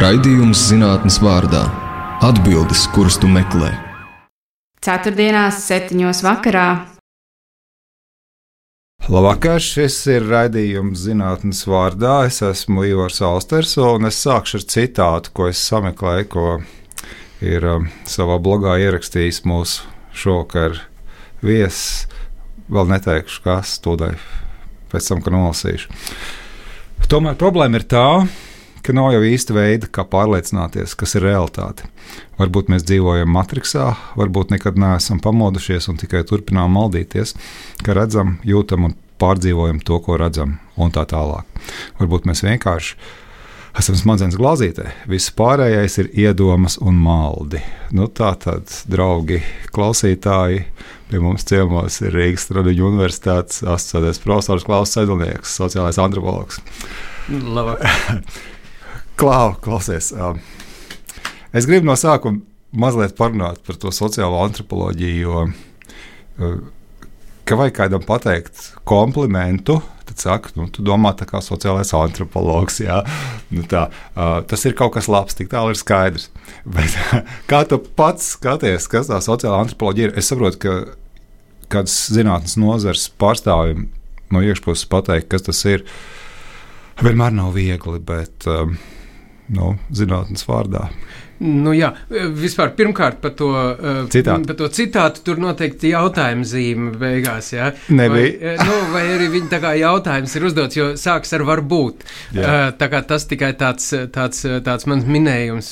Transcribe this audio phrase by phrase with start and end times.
[0.00, 1.66] Raidījums zinātnes vārdā-
[2.28, 3.68] atbildes, kuras tu meklē.
[4.80, 6.86] Ceturtdienās, septiņos vakarā.
[9.12, 12.24] Labvakar, šis ir raidījums zinātnes vārdā.
[12.30, 16.62] Es esmu Ivars Alsters, un es sākšu ar citātu, ko es sameklēju, ko
[17.44, 19.84] ir um, savā blogā ierakstījis mūsu
[20.16, 20.80] šovakar
[21.44, 22.06] viesis.
[22.72, 24.16] Vēl neteikšu, kas tūdaļ
[24.94, 25.92] pēc tam, kad nolasīšu.
[27.04, 28.49] Tomēr problēma ir tā, ka
[28.96, 31.88] nav jau īsta veida, kā pārliecināties, kas ir realitāte.
[32.40, 37.34] Varbūt mēs dzīvojam matricā, varbūt nekad neesam pamodušies un tikai turpinām maldīties,
[37.84, 41.44] ka redzam, jūtam un pārdzīvojam to, ko redzam, un tā tālāk.
[42.00, 42.96] Varbūt mēs vienkārši
[43.78, 47.60] esam smadzenes glāzītē, viss pārējais ir iedomas un maldi.
[47.94, 49.42] Nu, tā tad, draugi,
[49.74, 50.64] klausītāji,
[51.10, 56.62] pie mums ciemos ir Rīgas Tradiņu Universitātes asociētais profesors Klaus Sedlnieks, sociālais antropologs.
[57.28, 58.24] Labvakar.
[59.20, 60.14] Klau, klausies.
[60.16, 60.38] Um,
[61.52, 62.40] es gribu no sākuma
[62.72, 66.54] mazliet parunāt par to sociālo antropoloģiju, jo uh,
[67.44, 69.76] ka vajag kādam pateikt komplimentu.
[70.08, 72.80] Tad saka, nu, tu domā, tā kā sociālais antropologs.
[72.80, 73.02] Jā.
[73.52, 73.82] Nu, tā,
[74.14, 76.30] uh, tas ir kaut kas labs, tik tālu ir skaidrs.
[76.78, 76.96] Bet,
[77.50, 80.14] kā tu pats skaties, kas tā sociālā antropoloģija ir?
[80.16, 80.78] Es saprotu, ka
[81.70, 83.84] kādas zinātnes nozares pārstāvjiem
[84.32, 85.84] no iekšpuses pateikt, kas tas ir,
[87.04, 88.00] vienmēr nav viegli.
[88.00, 88.78] Bet, um,
[89.50, 90.88] nu, zinātnes vārdā.
[91.40, 91.88] Nu, jā,
[92.36, 93.48] vispār pirmkārt par to
[94.12, 94.44] citātu.
[94.50, 97.48] Par to citātu tur noteikti jautājuma zīme beigās.
[97.54, 97.70] Jā.
[97.88, 98.56] Nebija.
[98.58, 102.04] Vai, nu, vai arī viņa tā kā jautājums ir uzdots, jo sāks ar varbūt.
[102.36, 102.58] Jā.
[102.76, 105.70] Tā kā tas tikai tāds, tāds, tāds mans minējums,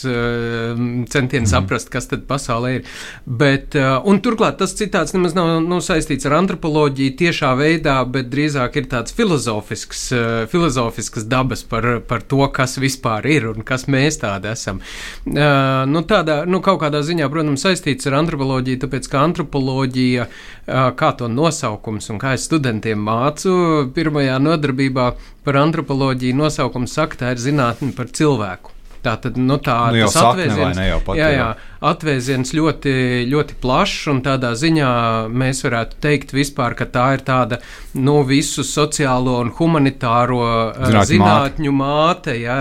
[1.12, 1.52] centiens mm.
[1.52, 2.88] saprast, kas tad pasaulē ir.
[3.28, 3.76] Bet,
[4.08, 8.88] un turklāt tas citāts nemaz nav, nav saistīts ar antropoloģiju tiešā veidā, bet drīzāk ir
[8.88, 10.08] tāds filozofisks,
[10.48, 14.80] filozofisks dabas par, par to, kas vispār ir un kas mēs tādi esam.
[15.28, 20.28] Uh, Uh, nu, tādā, nu, kaut kādā ziņā, protams, saistīts ar antropoloģiju, tāpēc ka antropoloģija,
[20.28, 23.52] uh, kā to nosaukums un kā es studentiem mācu,
[23.96, 25.10] pirmajā nodarbībā
[25.46, 28.77] par antropoloģiju nosaukums saka, tā ir zinātne par cilvēku.
[29.08, 30.78] Tā tad nu, tā, nu, tas atvēziens,
[31.16, 31.46] jā, jā,
[31.88, 32.92] atvēziens ļoti,
[33.30, 34.90] ļoti plašs, un tādā ziņā
[35.32, 37.60] mēs varētu teikt, vispār, ka tā ir tāda
[37.96, 40.42] nu, visu sociālo un humanitāro
[40.76, 42.58] Zināt, zinātņu māte, jā,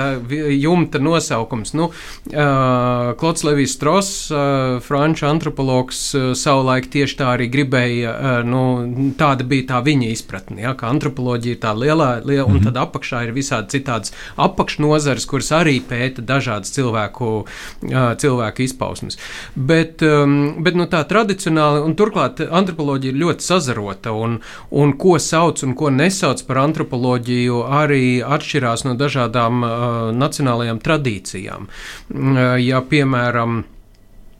[0.55, 1.73] jumta nosaukums.
[1.75, 8.39] Nu, uh, Klods Levijs Stross, uh, franču antropologs, uh, savulaik tieši tā arī gribēja, uh,
[8.47, 8.63] nu,
[9.19, 12.71] tāda bija tā viņa izpratne, jā, ka antropoloģija ir tā lielā, liela, un mm -hmm.
[12.71, 17.31] tad apakšā ir visādi citādas apakšnozares, kuras arī pēta dažādas cilvēku,
[18.21, 19.17] cilvēku izpausmes.
[19.55, 24.39] Bet, bet nu, tā tradicionāli, un turklāt antropoloģija ir ļoti sazarota, un,
[24.71, 29.71] un ko sauc un ko nesauc par antropoloģiju, arī atšķirās no dažādām uh,
[30.15, 31.67] nacionālajām tradīcijām.
[31.67, 33.63] Uh, ja, piemēram,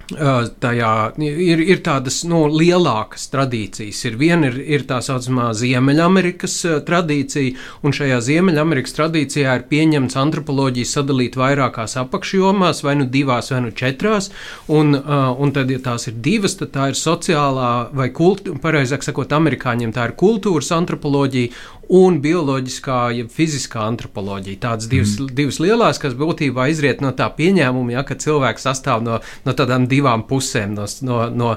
[0.08, 4.04] tajā ir, ir tādas nu, lielākas tradīcijas.
[4.08, 6.56] Ir viena ir, ir tā saucamā Ziemeļamerikas
[6.88, 13.66] tradīcija, un šajā Ziemeļamerikas tradīcijā ir pieņemts antropoloģija sadalīt vairākās apakšjomās, vai nu divās, vai
[13.68, 14.32] nu četrās,
[14.72, 19.36] un, un tad, ja tās ir divas, tad tā ir sociālā vai, kult, pareizāk sakot,
[19.36, 21.52] amerikāņiem tā ir kultūras antropoloģija,
[21.88, 24.60] un bioloģiskā, jeb fiziskā antropoloģija.
[24.64, 25.32] Tādas divas, mm.
[25.38, 29.88] divas lielās, kas būtībā izriet no tā pieņēmuma, ja, ka cilvēks sastāv no, no tādām
[29.88, 29.97] divām
[30.30, 31.54] pusēm, no, no, no,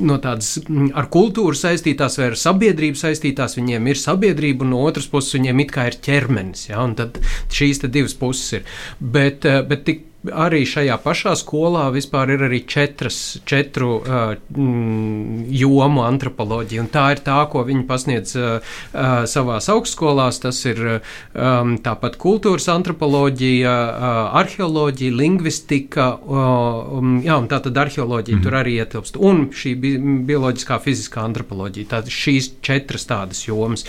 [0.00, 3.58] no tādas mm, ar kultūru saistītās vai ar sabiedrību saistītās.
[3.58, 6.68] Viņiem ir sabiedrība, un no otras puses viņiem it kā ir ķermenis.
[6.70, 7.20] Ja, tad
[7.54, 8.74] šīs divas puses ir.
[9.00, 15.44] Bet, eh, bet tik arī šajā pašā skolā vispār ir arī četras, četru uh, mm,
[15.52, 18.46] jomu antropoloģija, un tā ir tā, ko viņi pasniedz uh,
[18.92, 20.40] uh, savās augstskolās.
[20.44, 27.78] Tas ir um, tāpat kultūras antropoloģija, uh, arheoloģija, lingvistika, uh, um, jā, un tā tad
[27.84, 28.44] arheoloģija mm -hmm.
[28.44, 29.96] tur arī ietilpst, un šī bi
[30.30, 31.90] bioloģiskā, fiziskā antropoloģija.
[31.96, 33.84] Tātad šīs četras tādas jomas.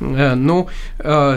[0.00, 0.56] Nu,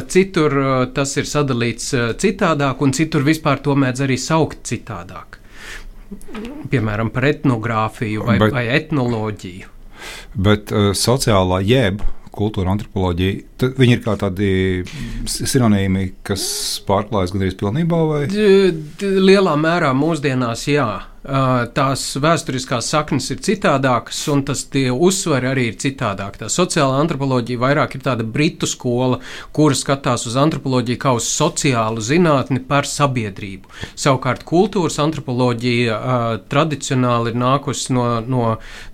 [0.07, 0.57] citur
[0.95, 1.91] tas ir sadalīts
[2.21, 5.39] citādāk, un citur vispār to mēdz arī saukt citādāk.
[6.71, 9.71] Piemēram, par etnogrāfiju vai, bet, vai etnoloģiju.
[10.33, 14.49] Bet uh, sociālā jeb kultūra antropoloģija, viņi ir kā tādi
[15.29, 16.45] sinonīmi, kas
[16.87, 17.99] pārklājas gandrīz pilnībā?
[18.09, 18.21] Vai?
[19.01, 20.87] Lielā mērā mūsdienās jā.
[21.23, 26.35] Tās vēsturiskās saknes ir citādākas, un tas tie uzsvari arī ir citādāk.
[26.41, 29.19] Tā sociāla antropoloģija vairāk ir tāda britu skola,
[29.55, 33.71] kura skatās uz antropoloģiju kā uz sociālu zinātni par sabiedrību.
[33.95, 38.43] Savukārt kultūras antropoloģija uh, tradicionāli ir nākusi no, no,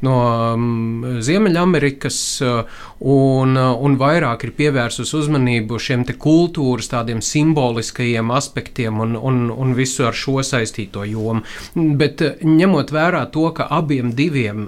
[0.05, 0.17] no
[0.53, 8.29] um, Ziemeļamerikas uh, un, uh, un vairāk ir pievērsus uzmanību šiem te kultūras tādiem simboliskajiem
[8.35, 11.41] aspektiem un, un, un visu ar šo saistīto jomu.
[11.73, 14.67] Bet Bet eh, ņemot vērā to, ka abiem diviem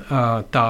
[0.55, 0.67] tā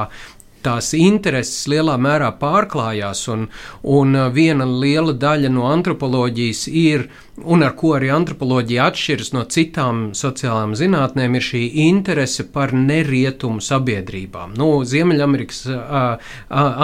[0.65, 3.47] tās intereses lielā mērā pārklājās, un,
[3.83, 7.07] un viena liela daļa no antropoloģijas ir,
[7.41, 13.63] un ar ko arī antropoloģija atšķiras no citām sociālām zinātnēm, ir šī interese par nerietumu
[13.65, 14.53] sabiedrībām.
[14.59, 16.31] Nu, Ziemeļamerikas uh,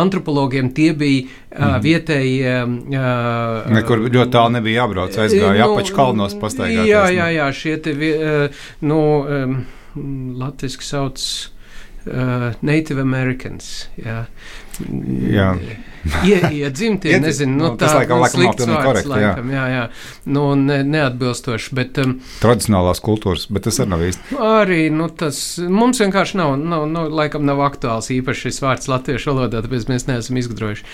[0.04, 2.58] antropologiem tie bija uh, vietējie.
[2.66, 6.88] Uh, Nekur ļoti tālu nebija jābrauc, aizgāja nu, apaču kalnos pastaigāt.
[6.90, 9.60] Jā, jā, jā, šie te, uh, nu, um,
[10.40, 11.22] latviski sauc
[12.08, 13.88] uh, Native Americans.
[14.00, 14.24] Jā.
[14.78, 15.52] Jā.
[16.24, 19.82] Ie, iedzimtie, ja, nezinu, nu, nu, tā ir slikts vārds, korekti, laikam, jā, jā,
[20.32, 21.98] nu, ne, neatbilstoši, bet...
[22.04, 22.14] Um,
[22.44, 24.38] Tradicionālās kultūras, bet tas arī nav īsti.
[24.48, 29.34] Arī, nu, tas mums vienkārši nav, nav, nav laikam nav aktuāls īpaši šis vārds latviešu
[29.34, 30.88] valodā, tāpēc mēs neesam izgudrojuši.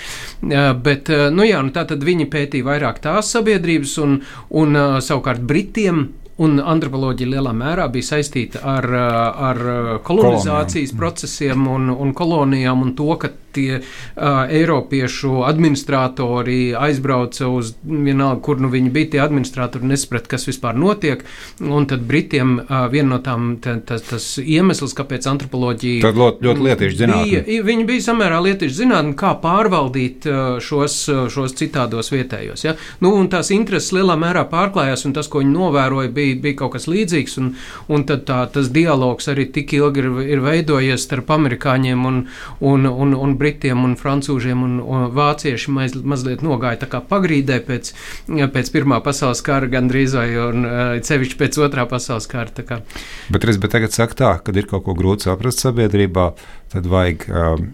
[0.47, 4.19] Uh, bet, uh, nu jā, nu tā tad viņi pētīja vairāk tās sabiedrības un,
[4.63, 6.07] un uh, savukārt Britiem
[6.41, 9.59] Un antropoloģija lielā mērā bija saistīta ar, ar
[10.07, 11.00] kolonizācijas kolonijām.
[11.03, 18.62] procesiem un, un kolonijām un to, ka tie uh, Eiropiešu administratori aizbrauca uz vienalga, kur
[18.62, 21.24] nu viņi bija, tie administratori nesaprata, kas vispār notiek.
[21.62, 26.01] Un tad Britiem uh, viena no tām tas, tas iemesls, kāpēc antropoloģija.
[26.07, 27.59] Tad ļoti, ļoti lietieši zinātnē.
[27.69, 30.97] Viņi bija samērā lietieši zinātnē, kā pārvaldīt uh, šos,
[31.33, 32.65] šos citādos vietējos.
[32.65, 32.75] Ja?
[33.03, 36.75] Nu, un tās intereses lielā mērā pārklājās, un tas, ko viņi novēroja, bija, bija kaut
[36.75, 37.37] kas līdzīgs.
[37.41, 37.51] Un,
[37.93, 42.21] un tad tā, tas dialogs arī tik ilgi ir, ir veidojies starp amerikāņiem un,
[42.59, 47.59] un, un, un britiem un francūžiem un, un vācieši maz, mazliet nogāja tā kā pagrīdē
[47.67, 47.93] pēc,
[48.27, 50.67] pēc Pirmā pasaules kara gandrīz vai un
[51.05, 52.51] cevišķi pēc Otrā pasaules kara.
[52.53, 56.31] Bet, reiz, bet tagad saka tā, kad ir kaut ko grūti saprast sabiedrībā,
[56.73, 57.67] tad vajag um,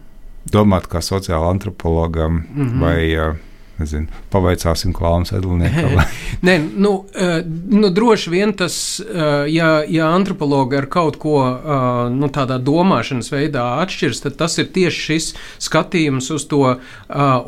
[0.54, 2.82] domāt kā sociāla antropologam mm -hmm.
[2.82, 3.49] vai uh,
[3.80, 5.98] nezinu, pavaicāsim klāmas edlniekam.
[6.48, 11.80] Nē, nu, uh, nu, droši vien tas, uh, ja, ja antropologi ar kaut ko uh,
[12.14, 15.30] nu, tādā domāšanas veidā atšķirs, tad tas ir tieši šis
[15.62, 16.62] skatījums uz to,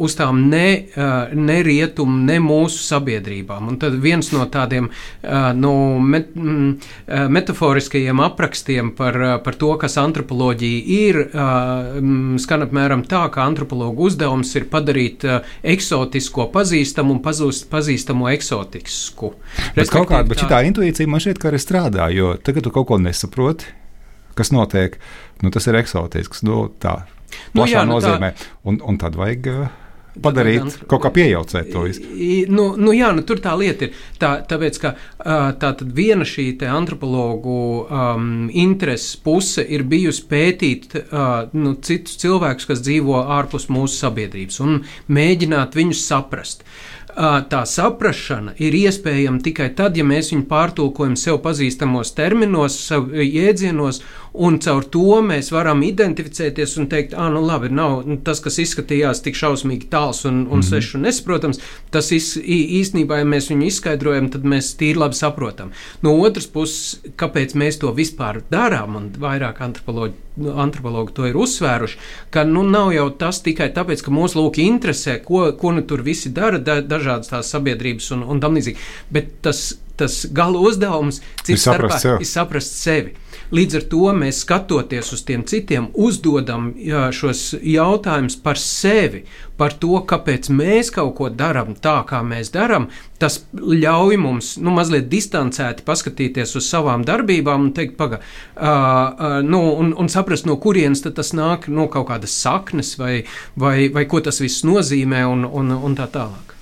[0.01, 0.87] uz tām ne,
[1.35, 3.67] ne rietumu, ne mūsu sabiedrībām.
[3.71, 4.89] Un tad viens no tādiem
[5.57, 6.31] nu, met,
[7.07, 11.21] metaforiskajiem aprakstiem par, par to, kas antropoloģija ir,
[12.41, 15.25] skan apmēram tā, ka antropologu uzdevums ir padarīt
[15.75, 19.33] eksotisku eksotisko pazīstamu un pazūst, pazīstamo eksotisku.
[19.75, 22.87] Bet kaut kāda bet tā intuīcija man šķiet, ka arī strādā, jo tagad tu kaut
[22.87, 23.65] ko nesaproti,
[24.37, 24.97] kas notiek,
[25.41, 26.43] nu, tas ir eksotisks.
[26.43, 27.07] Nu, tā
[27.55, 28.33] nu, jā, nu, nozīmē.
[28.35, 28.51] Tā...
[28.69, 29.49] Un, un tad vajag.
[29.49, 29.80] Uh,
[30.19, 32.03] padarīt, kaut kā piejaucēt to visu.
[32.51, 33.99] Nu, nu, jā, nu, tur tā lieta ir.
[34.21, 34.93] Tā, tāpēc, ka
[35.61, 42.83] tā viena šī antropologu um, intereses puse ir bijusi pētīt uh, nu, citus cilvēkus, kas
[42.85, 44.81] dzīvo ārpus mūsu sabiedrības, un
[45.11, 46.65] mēģināt viņus saprast.
[46.65, 54.01] Uh, tā saprāšana ir iespējama tikai tad, ja mēs viņu pārtulkojam sev pazīstamos terminos, jēdzienos
[54.33, 58.61] un caur to mēs varam identificēties un teikt, ah, nu labi, nav nu, tas, kas
[58.63, 60.67] izskatījās tik šausmīgi tāls un, un mm -hmm.
[60.69, 61.59] svešs un nesaprotams,
[61.91, 65.71] tas iz, īstenībā, ja mēs viņu izskaidrojam, tad mēs tīri labi saprotam.
[66.01, 70.15] No otras puses, kāpēc mēs to vispār darām, un vairāk antropoloģi,
[70.55, 71.97] antropologi to ir uzsvēruši,
[72.29, 76.01] ka nu nav jau tas tikai tāpēc, ka mūsu lūk interesē, ko, ko nu tur
[76.01, 78.77] visi dara, da, dažādas tās sabiedrības un, un tam līdzīgi,
[79.11, 83.13] bet tas, tas gala uzdevums ir saprast, starpā, ir saprast sevi.
[83.51, 89.25] Līdz ar to mēs skatoties uz tiem citiem, uzdodam jā, šos jautājumus par sevi,
[89.59, 92.87] par to, kāpēc mēs kaut ko darām tā, kā mēs darām.
[93.19, 99.35] Tas ļauj mums nu, mazliet distancēti paskatīties uz savām darbībām un teikt, paga, uh, uh,
[99.43, 103.25] nu, un, un saprast, no kurienes tas nāk, no kaut kādas saknes vai,
[103.59, 106.55] vai, vai ko tas viss nozīmē un, un, un tā tālāk.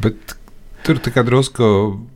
[0.00, 0.38] Bet
[0.86, 1.68] tur tā kā drusku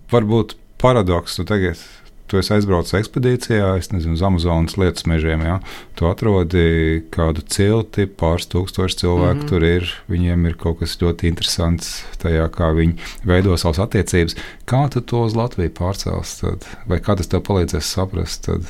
[0.09, 1.37] varbūt paradoks.
[1.37, 1.85] Tu tagad
[2.29, 5.43] tu esi aizbraucis ekspedīcijā, es nezinu, uz Amazonas lietus mežiem.
[5.47, 5.59] Ja?
[5.99, 9.49] Tu atrodi kādu cilti, pāris tūkstoši cilvēku mm -hmm.
[9.49, 9.95] tur ir.
[10.13, 12.95] Viņiem ir kaut kas ļoti interesants tajā, kā viņi
[13.25, 14.37] veido savas attiecības.
[14.67, 16.41] Kā tu to uz Latviju pārcels?
[16.41, 16.67] Tad?
[16.87, 18.47] Vai kā tas tev palīdzēs saprast?
[18.47, 18.69] Tad?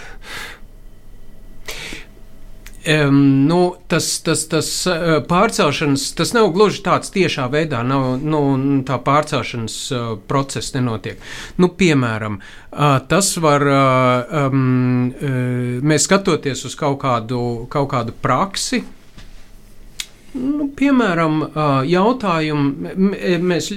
[2.88, 4.68] Um, nu, tas, tas, tas
[5.28, 8.40] pārcelšanas, tas nav gluži tāds tiešā veidā, nav, nu,
[8.88, 11.21] tā pārcelšanas uh, process nenotiek.
[11.61, 18.16] Nu, piemēram, uh, tas var, uh, um, uh, mēs skatoties uz kaut kādu, kaut kādu
[18.25, 18.87] praksi,
[20.38, 21.38] Nu, piemēram,
[21.88, 22.90] jautājumu,
[23.49, 23.71] mēs,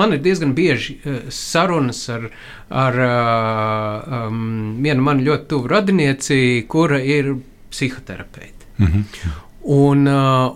[0.00, 0.96] man ir diezgan bieži
[1.28, 2.24] sarunas ar,
[2.72, 4.40] ar um,
[4.80, 7.34] vienu man ļoti tuvu radinieci, kura ir
[7.70, 8.66] psihoterapeite.
[8.78, 9.30] Mm -hmm.
[9.62, 10.06] Un,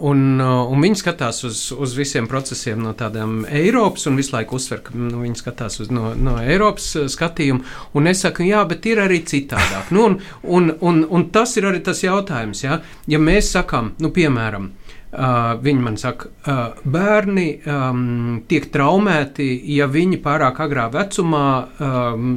[0.00, 4.80] un, un viņi skatās uz, uz visiem procesiem no tādām Eiropas, un visu laiku uzsver,
[4.83, 7.61] ka nu, viņi skatās uz no, no Eiropas skatījuma.
[7.92, 9.90] Un es saku, jā, bet ir arī citādāk.
[9.90, 14.09] Nu, un, un, un, un tas ir arī tas jautājums, ja, ja mēs sakām, nu,
[14.09, 14.83] piemēram, Uh,
[15.14, 22.33] viņi man saka, uh, bērni um, tiek traumēti, ja viņi pārāk agrā vecumā um,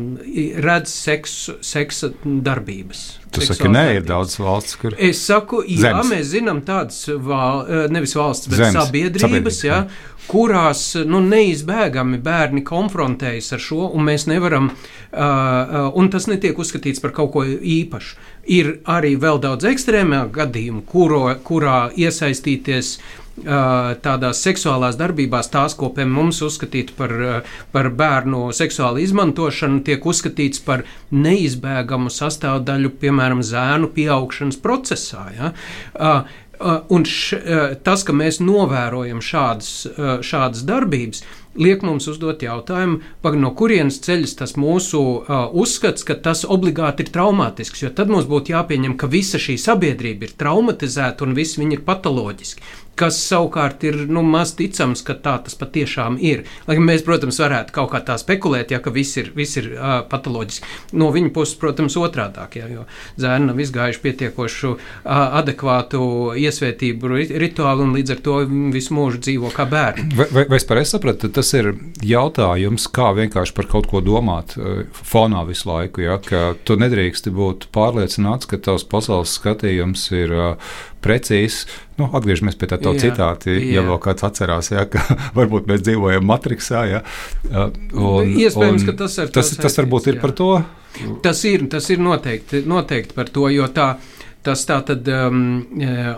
[0.63, 3.05] redz seksu, seksa darbības.
[3.33, 4.95] Tu saki, nē, ir daudz valsts, kur.
[4.97, 6.11] Es saku, jā, Zemes.
[6.13, 8.77] mēs zinām tādas, val, nevis valsts, bet Zemes.
[8.77, 9.81] sabiedrības, sabiedrības jā,
[10.27, 17.03] kurās nu, neizbēgami bērni konfrontējas ar šo, un mēs nevaram, uh, un tas netiek uzskatīts
[17.03, 18.17] par kaut ko īpašu.
[18.47, 22.97] Ir arī vēl daudz ekstrēmāk gadījumu, kuro, kurā iesaistīties
[23.37, 27.13] tādās seksuālās darbībās, tās, ko pie mums uzskatītu par,
[27.71, 35.27] par bērnu seksuālu izmantošanu, tiek uzskatīts par neizbēgamu sastāvdaļu, piemēram, zēnu pieaugšanas procesā.
[35.37, 35.53] Ja?
[36.89, 37.37] Un š,
[37.85, 39.73] tas, ka mēs novērojam šādas,
[40.25, 41.21] šādas darbības,
[41.57, 43.01] liek mums uzdot jautājumu,
[43.37, 47.83] no kurienes ceļas tas mūsu uh, uzskats, ka tas obligāti ir traumātisks.
[47.83, 51.87] Jo tad mums būtu jāpieņem, ka visa šī sabiedrība ir traumatizēta un viss viņi ir
[51.87, 56.43] patoloģiski kas savukārt ir nu, maz ticams, ka tā tas patiešām ir.
[56.67, 60.71] Lai mēs, protams, varētu kaut kā tā spekulēt, ja viss ir, viss ir uh, patoloģiski.
[60.97, 62.85] No viņa puses, protams, otrādāk, ja, jo
[63.19, 64.79] zēni nav izgājuši pietiekošu uh,
[65.41, 66.01] adekvātu
[66.39, 67.13] iesvētību
[67.43, 68.39] rituālu un līdz ar to
[68.73, 70.09] visu mūžu dzīvo kā bērni.
[70.17, 71.73] Vai, vai, vai es pareizi sapratu, tas ir
[72.05, 77.33] jautājums, kā vienkārši par kaut ko domāt uh, fonā visu laiku, ja, ka tu nedrīksti
[77.35, 81.65] būt pārliecināts, ka tavs pasaules skatījums ir uh, precīzs.
[81.97, 85.01] Nu, atgriežamies pie tā tā citāta, ja vēl kāds atcerās, ja, ka
[85.37, 86.83] varbūt mēs dzīvojam Matrixā.
[86.91, 87.01] Ja,
[87.53, 90.25] un, Iespējams, un ka tas ir tas, tas varbūt ir jā.
[90.25, 90.51] par to.
[91.25, 93.95] Tas ir, tas ir noteikti, noteikti par to, jo tā.
[94.45, 95.39] Tas tā tad um,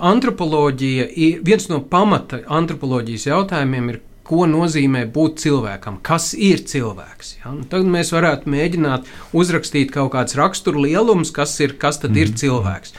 [0.06, 1.08] antropoloģija,
[1.42, 3.98] viens no pamata antropoloģijas jautājumiem ir,
[4.30, 7.32] ko nozīmē būt cilvēkam, kas ir cilvēks.
[7.40, 7.50] Ja?
[7.50, 12.22] Un tad mēs varētu mēģināt uzrakstīt kaut kādus raksturu lielumus, kas, ir, kas tad mm.
[12.22, 12.40] ir mhm.
[12.44, 12.94] cilvēks.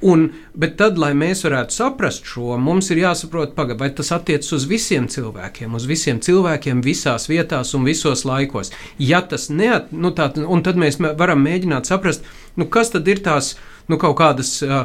[0.00, 4.54] Un, bet tad, lai mēs varētu saprast šo, mums ir jāsaprot, paga, vai tas attiecas
[4.56, 8.72] uz visiem cilvēkiem, uz visiem cilvēkiem, visās vietās un visos laikos.
[8.96, 12.24] Ja tas neat, nu tā, tad mēs varam mēģināt saprast,
[12.56, 13.58] nu kas tad ir tās
[13.90, 14.84] nu, kaut kādas uh,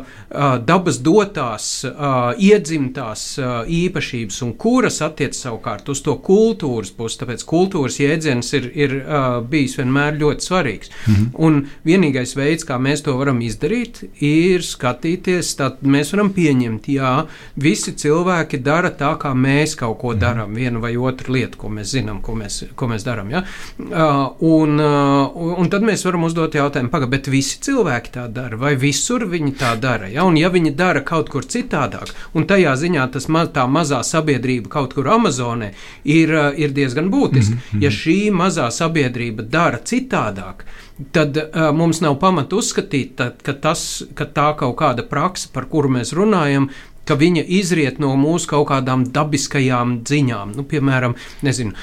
[0.66, 7.20] dabas dotās, uh, iedzimtās uh, īpašības, un kuras attiecas savukārt uz to kultūras pusi.
[7.22, 10.92] Tāpēc kultūras jēdziens ir, ir uh, bijis vienmēr ļoti svarīgs.
[11.06, 11.30] -hmm.
[11.46, 17.14] Un vienīgais veids, kā mēs to varam izdarīt, ir skatīties, tad mēs varam pieņemt, jā,
[17.56, 20.20] visi cilvēki dara tā, kā mēs kaut ko -hmm.
[20.20, 23.32] darām, vienu vai otru lietu, ko mēs zinām, ko mēs, ko mēs darām.
[23.32, 23.44] Ja?
[23.80, 28.58] Uh, un, uh, un tad mēs varam uzdot jautājumu, pagaidi, bet visi cilvēki tā dara,
[28.58, 30.08] vai visi visur viņi tā dara.
[30.12, 30.24] Ja?
[30.28, 34.72] Un ja viņi dara kaut kur citādāk, un tajā ziņā tas ma tā mazā sabiedrība
[34.72, 35.74] kaut kur Amazonē
[36.04, 37.54] ir, uh, ir diezgan būtiski.
[37.54, 37.84] Mm -hmm.
[37.84, 40.66] Ja šī mazā sabiedrība dara citādāk,
[41.12, 45.66] tad uh, mums nav pamata uzskatīt, tad, ka, tas, ka tā kaut kāda praksa, par
[45.66, 46.70] kuru mēs runājam,
[47.06, 50.56] ka viņa izriet no mūsu kaut kādām dabiskajām ziņām.
[50.56, 51.74] Nu, piemēram, nezinu,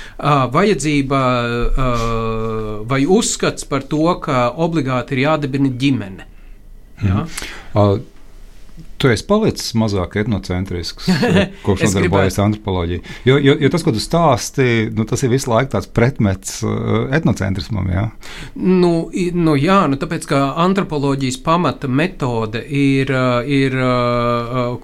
[0.52, 1.21] vajadzība
[2.90, 6.32] vai uzskats par to, ka obligāti ir jādibina ģimene.
[7.01, 7.27] Ja?
[7.75, 8.03] Mm.
[9.03, 11.09] Tu esi palicis mazāk etnocentrisks,
[11.67, 13.03] kopš nodarbojies ar antropoloģiju.
[13.27, 17.09] Jo, jo, jo tas, ko tu stāsti, nu, tas ir visu laiku tāds pretmets uh,
[17.11, 17.89] etnocentrismam.
[17.91, 18.05] Jā?
[18.55, 18.93] Nu,
[19.35, 23.75] nu, jā, nu, tāpēc ka antropoloģijas pamata metode ir, uh, ir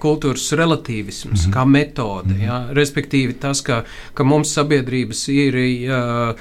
[0.03, 1.55] kultūras relativisms, mm -hmm.
[1.55, 2.33] kā metode.
[2.33, 2.47] Mm -hmm.
[2.47, 2.59] jā?
[2.75, 3.83] Respektīvi, tas, ka,
[4.13, 6.35] ka mums sabiedrības ir jā,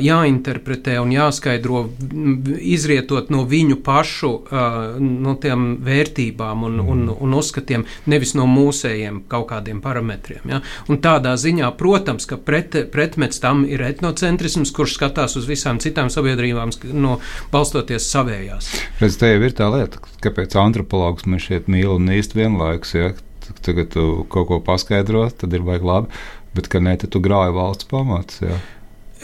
[0.00, 1.88] jāinterpretē un jāskaidro,
[2.60, 4.32] izrietot no viņu pašu
[5.00, 10.44] no tiem vērtībām un, un un, un uzskatiem, nevis no mūsējiem kaut kādiem parametriem.
[10.50, 10.60] Ja?
[10.88, 16.12] Un tādā ziņā, protams, ka pret, pretmets tam ir etnocentrisms, kurš skatās uz visām citām
[16.12, 17.18] sabiedrībām, no,
[17.52, 18.72] balstoties savējās.
[19.02, 22.94] Redz, te jau ir tā lieta, kāpēc antropologs mēs šeit mīl un īsti vienlaikus.
[22.98, 23.12] Ja?
[23.64, 26.10] Tagad tu kaut ko paskaidro, tad ir baigi labi,
[26.56, 28.42] bet ka nē, tad tu grāji valsts pamats.
[28.44, 28.58] Ja?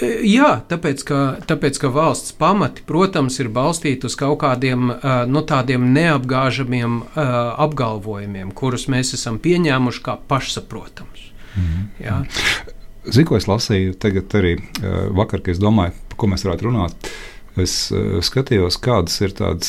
[0.03, 4.89] Jā, tāpēc ka, tāpēc, ka valsts pamati, protams, ir balstīti uz kaut kādiem
[5.31, 11.29] no tādiem neapgāžamiem apgalvojumiem, kurus mēs esam pieņēmuši kā pašsaprotams.
[11.55, 12.27] Mm.
[13.05, 14.57] Zinu, ko es lasīju tagad arī
[15.15, 17.15] vakar, kad es domāju, par ko mēs varētu runāt.
[17.63, 17.77] Es
[18.27, 19.69] skatījos, kādas ir tādas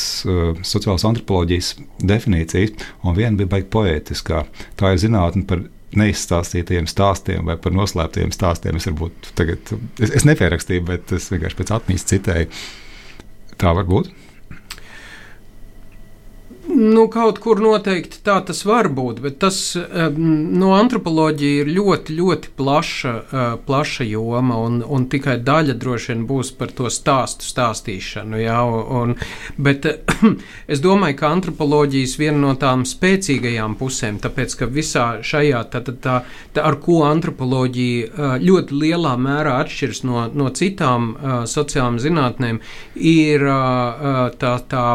[0.66, 2.74] sociālās antropoloģijas definīcijas,
[3.06, 4.42] un viena bija baigta poētiskā.
[4.74, 5.62] Tā ir zinātne par
[6.00, 8.78] neizstāstītiem stāstiem vai par noslēptiem stāstiem.
[8.80, 12.62] Es, varbūt, tagad, es, es nepierakstīju, bet es vienkārši pēc atmiņas citēju.
[13.56, 14.12] Tā var būt.
[16.76, 19.56] Nu, kaut kur noteikti tā tas var būt, bet tas
[20.12, 23.12] no antropoloģija ir ļoti, ļoti plaša,
[23.64, 28.40] plaša joma, un, un tikai daļa droši vien būs par to stāstu stāstīšanu.
[28.42, 28.58] Jā,
[29.00, 29.14] un,
[29.56, 29.88] bet
[30.72, 35.96] es domāju, ka antropoloģijas viena no tām spēcīgajām pusēm, tāpēc ka visā šajā, tā, tā,
[35.96, 36.18] tā,
[36.52, 41.14] tā, ar ko antropoloģija ļoti lielā mērā atšķiras no, no citām
[41.48, 42.60] sociālām zinātnēm,
[43.00, 43.48] ir
[44.44, 44.54] tā.
[44.68, 44.86] tā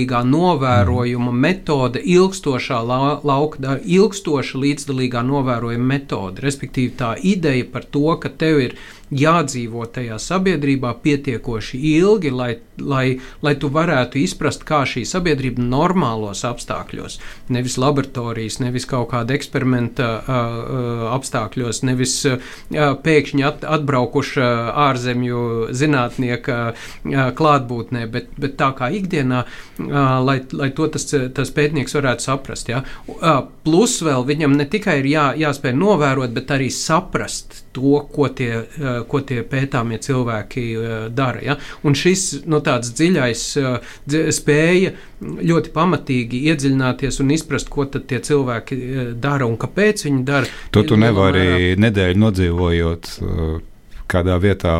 [0.00, 2.80] līdzdalīgā novērojuma metode, ilgstošā
[3.22, 6.40] lauka, ilgstoša līdzdalīgā novērojuma metode.
[6.40, 8.76] Respektīvi, tā ideja par to, ka tev ir
[9.10, 13.04] jādzīvo tajā sabiedrībā pietiekoši ilgi, lai, lai,
[13.42, 17.18] lai tu varētu izprast, kā šī sabiedrība normālos apstākļos,
[17.50, 22.38] nevis laboratorijas, nevis kaut kāda eksperimenta uh, apstākļos, nevis uh,
[22.70, 24.50] pēkšņi at, atbraukuša
[24.86, 25.42] ārzemju
[25.76, 31.98] zinātnieka uh, klātbūtnē, bet, bet tā kā ikdienā, uh, lai, lai to tas, tas pētnieks
[31.98, 32.70] varētu saprast.
[32.70, 32.84] Ja?
[33.10, 38.28] Uh, plus vēl viņam ne tikai ir jā, jāspēj novērot, bet arī saprast to, ko
[38.28, 41.42] tie, eh, ko tie pētāmie cilvēki eh, dara.
[41.44, 41.56] Ja?
[41.86, 43.94] Un šis no nu, tāds dziļais eh,
[44.34, 48.80] spēja ļoti pamatīgi iedziļināties un izprast, ko tad tie cilvēki
[49.20, 50.48] dara un kāpēc viņi dara.
[50.74, 53.10] To tu nevari nedēļu nodzīvojot
[54.10, 54.76] kādā vietā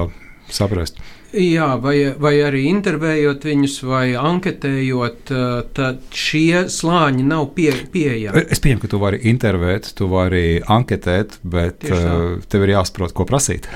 [0.50, 1.00] saprast.
[1.30, 5.30] Jā, vai, vai arī intervējot viņus, vai anketējot,
[5.76, 8.42] tad šie slāņi nav pie, pieejami.
[8.50, 13.70] Es pieņemu, ka tu vari intervēt, tu vari anketēt, bet tev ir jāsaprot, ko prasīt.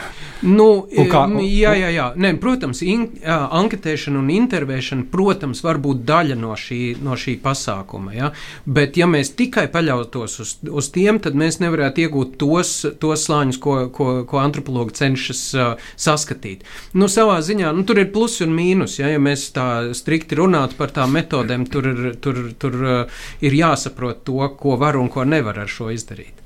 [0.45, 2.09] Nu, kā, un, jā, jā, jā.
[2.21, 8.13] Nē, protams, in, anketēšana un intervēšana, protams, var būt daļa no šī, no šī pasākuma.
[8.13, 8.33] Ja?
[8.67, 13.61] Bet, ja mēs tikai paļautos uz, uz tiem, tad mēs nevarētu iegūt tos, tos slāņus,
[13.63, 16.67] ko, ko, ko antropologi cenšas uh, saskatīt.
[16.93, 18.99] Nu, savā ziņā nu, tur ir plusi un mīnus.
[19.01, 23.59] Ja, ja mēs tā strikti runātu par tām metodēm, tur, ir, tur, tur uh, ir
[23.59, 26.45] jāsaprot to, ko var un ko nevar ar šo izdarīt.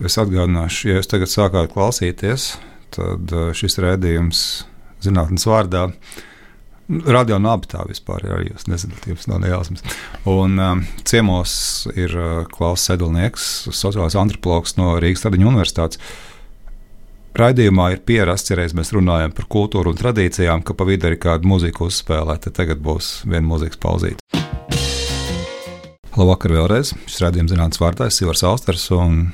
[0.00, 2.54] Es atgādināšu, ja jūs tagad sākāt klausīties,
[2.94, 4.42] tad eh, šis rādījums
[5.04, 5.90] zinātnes vārdā.
[7.04, 8.46] Radio nābi tā vispār ir.
[8.48, 9.84] Jūs nezināt, jums nav nejausmas.
[10.26, 11.52] Un um, ciemos
[11.92, 13.44] ir uh, Klaus Sedlnieks,
[13.76, 16.00] sociālais antropologs no Rīgas Tradiņu universitātes.
[17.30, 21.18] Raidījumā ir pierasts, ja reiz mēs runājam par kultūru un tradīcijām, ka pa vidu ir
[21.22, 22.50] kāda mūzika uzspēlēta.
[22.54, 24.18] Tagad būs viena mūzikas pauzīte.
[26.18, 26.90] Labvakar vēlreiz.
[27.06, 28.88] Šis raidījums zinātnes vārdā ir Sivars Austers.
[28.96, 29.28] Un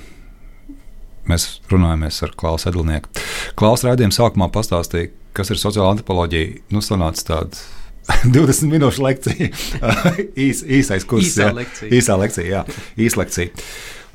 [1.31, 3.09] mēs runājamies ar Klausu Edlnieku.
[3.57, 6.67] Klausa raidījuma sākumā pastāstīja, kas ir sociāla antropoloģija.
[6.77, 7.65] Nu, sanāca tāda
[8.37, 9.49] 20 minūšu lekcija,
[10.47, 11.33] Īs, īsais kurs.
[11.33, 11.95] Īsā jā, lekcija.
[11.97, 13.65] Īsā lekcija, jā, īsa lekcija.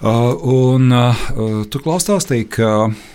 [0.01, 1.25] Uh, un uh,
[1.69, 3.10] tu klausāstīji, ka mm,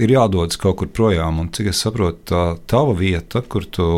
[0.00, 3.88] ir jādodas kaut kur projām, un cik es saprotu, tā tava vieta, kur tu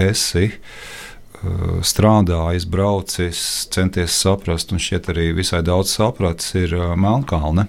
[0.00, 3.42] esi uh, strādājis, braucis,
[3.74, 7.68] centies saprast, un šķiet arī visai daudz sapratis, ir uh, Melnkalne.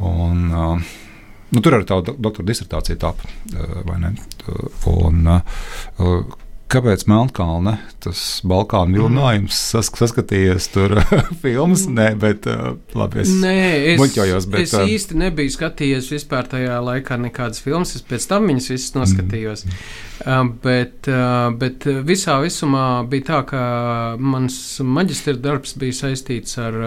[0.00, 0.92] Un, uh,
[1.50, 3.32] nu, tur arī tā doktora disertācija tāpa,
[3.88, 4.14] vai ne?
[4.88, 5.26] Un,
[6.70, 10.92] Kāpēc Melnkalne, tas Balkānu vilinājums, sas, saskatījies tur
[11.42, 11.82] filmas?
[11.90, 13.32] Nē, bet uh, labi, es
[13.98, 14.46] muļķojos.
[14.52, 18.94] Bet, es īsti nebiju skatījies vispār tajā laikā nekādas filmas, es pēc tam viņas visas
[18.94, 19.66] noskatījos.
[19.66, 19.82] Mm.
[20.20, 23.66] Uh, bet, uh, bet visā visumā bija tā, ka
[24.22, 26.80] mans maģistra darbs bija saistīts ar,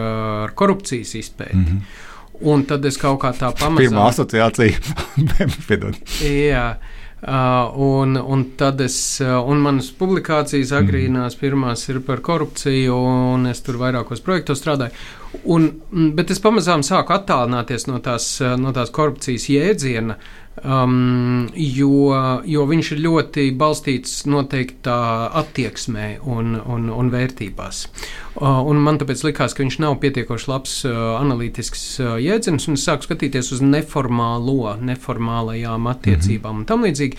[0.47, 1.59] ar korupcijas izpēti.
[1.59, 2.01] Mm -hmm.
[2.53, 3.83] Un tad es kaut kā tā pamazām.
[3.83, 4.79] Pirmā asociācija.
[6.53, 6.67] jā.
[7.23, 12.97] Uh, un, un tad es, uh, un manas publikācijas agrīnās pirmās ir par korupciju,
[13.31, 14.91] un es tur vairākos projektos strādāju.
[15.43, 15.67] Un,
[16.15, 20.17] bet es pamazām sāku attālināties no tās, uh, no tās korupcijas jēdziena,
[20.61, 22.13] um, jo,
[22.45, 24.97] jo viņš ir ļoti balstīts noteiktā
[25.41, 27.85] attieksmē un, un, un vērtībās.
[28.43, 33.51] Un man tāpēc likās, ka viņš nav pietiekoši labs analītisks jēdziens, un es sāku skatīties
[33.53, 36.61] uz neformālo, neformālajām attiecībām mm -hmm.
[36.61, 37.17] un tam līdzīgi.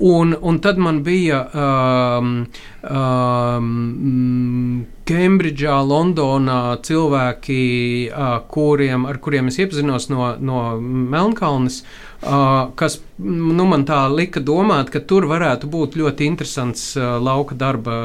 [0.00, 2.46] Un, un tad man bija um,
[2.84, 7.62] um, Kembridžā, Londonā cilvēki,
[8.52, 11.80] kuriem, ar kuriem es iepazinos no, no Melnkalnes,
[12.78, 17.96] kas nu, man tā lika domāt, ka tur varētu būt ļoti interesants lauka darba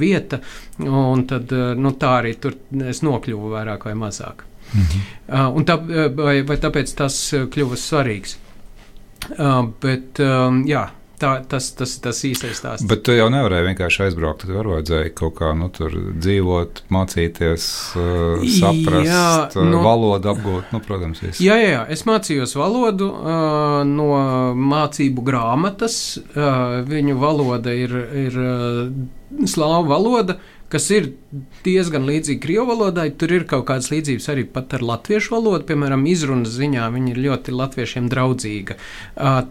[0.00, 0.40] vieta.
[0.82, 2.56] Un tad nu, tā arī tur
[2.88, 4.42] es nokļuvu vairāk vai mazāk.
[4.72, 5.04] Mhm.
[5.68, 5.76] Tā,
[6.16, 7.20] vai, vai tāpēc tas
[7.52, 8.38] kļuva svarīgs?
[9.82, 10.18] Bet,
[10.66, 10.82] jā,
[11.22, 12.86] tā, tas, tas, tas īstais stāsts.
[12.88, 14.46] Bet tu jau nevarēji vienkārši aizbraukt.
[14.48, 20.72] Tur vajadzēja kaut kā nu, dzīvot, mācīties, uh, saprast, jā, uh, nu, valodu apgūt.
[20.74, 21.42] Nu, protams, visu.
[21.44, 24.10] jā, jā, es mācījos valodu uh, no
[24.58, 25.98] mācību grāmatas.
[26.32, 30.38] Uh, viņu valoda ir, ir uh, slāvu valoda,
[30.72, 31.12] kas ir
[31.64, 33.08] diezgan līdzīgi krievu valodai.
[33.16, 35.64] Tur ir kaut kādas līdzības arī pat ar latviešu valodu.
[35.70, 38.76] Piemēram, izrunas ziņā viņa ir ļoti latviešiem draudzīga.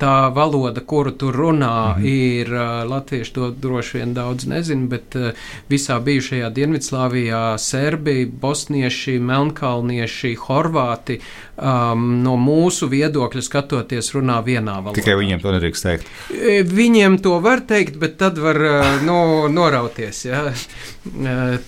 [0.01, 2.05] Tā valoda, kuru tur runā, -hmm.
[2.05, 2.53] ir
[2.89, 5.15] latvieši to droši vien daudz nezina, bet
[5.69, 11.19] visā bijušajā Dienvidslāvijā serbi, bosnieši, melnkalnieši, horvāti
[11.57, 14.99] um, no mūsu viedokļa skatoties runā vienā valodā.
[14.99, 16.11] Tikai viņiem to nedrīkst teikt.
[16.71, 18.59] Viņiem to var teikt, bet tad var
[19.05, 20.25] nu, norauties.
[20.25, 20.53] Ja?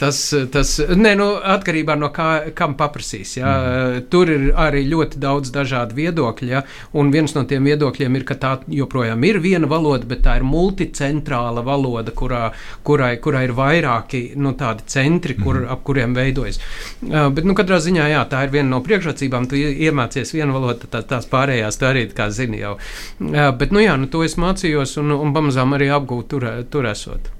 [0.03, 0.19] Tas,
[0.51, 3.37] tas ne, nu, atkarībā no kā, kam paprasīs.
[3.39, 3.53] Ja.
[3.53, 4.05] Mm.
[4.11, 6.63] Tur ir arī ļoti daudz dažādu viedokļu, ja,
[6.99, 10.47] un viens no tiem viedokļiem ir, ka tā joprojām ir viena valoda, bet tā ir
[10.47, 12.43] multicentrāla valoda, kurā,
[12.87, 15.69] kurai, kurā ir vairāki nu, tādi centri, kur, mm.
[15.73, 16.59] ap kuriem veidojas.
[17.03, 19.47] Uh, bet, nu, katrā ziņā, jā, tā ir viena no priekšrocībām.
[19.51, 22.75] Tu iemācies vienu valodu, tad tās pārējās tu arī kā zini jau.
[23.21, 26.91] Uh, bet, nu, jā, nu, to es mācījos un, un pamazām arī apgūt tur, tur
[26.91, 27.31] esot.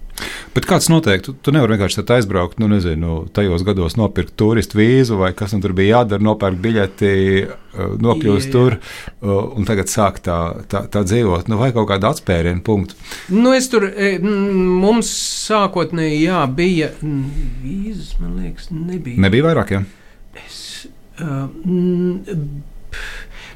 [0.54, 5.32] Bet kāds noteikti, tu, nevari vienkārši aizbraukt, nu, nezinu, tajos gados nopirkt turistu vīzu, vai
[5.38, 7.14] kas tur bija jādara, nopērkt biļeti,
[7.48, 10.38] uh, nokļūst tur uh, un tagad sākt tā,
[10.70, 12.98] tā, tā dzīvot, nu, vai kaut kādu atspērienu punktu.
[13.34, 15.10] Nu, es tur, e, mums
[15.48, 19.22] sākotnēji, jā, bija vīzas, man liekas, nebija.
[19.26, 19.82] Nebija vairāk, jā?
[20.44, 20.62] Es,
[21.18, 21.50] uh,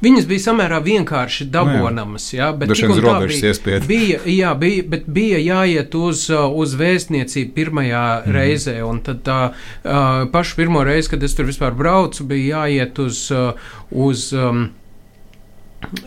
[0.03, 2.27] Viņas bija samērā vienkārši dabūnamas.
[2.35, 8.03] Jā, bet tas bija, bija, jā, bija, bet bija jāiet uz, uh, uz vēstniecību pirmajā
[8.19, 8.35] mm.
[8.37, 8.75] reizē.
[8.87, 13.27] Un tad tā uh, pašu pirmo reizi, kad es tur vispār braucu, bija jāiet uz.
[13.33, 14.67] Uh, uz um,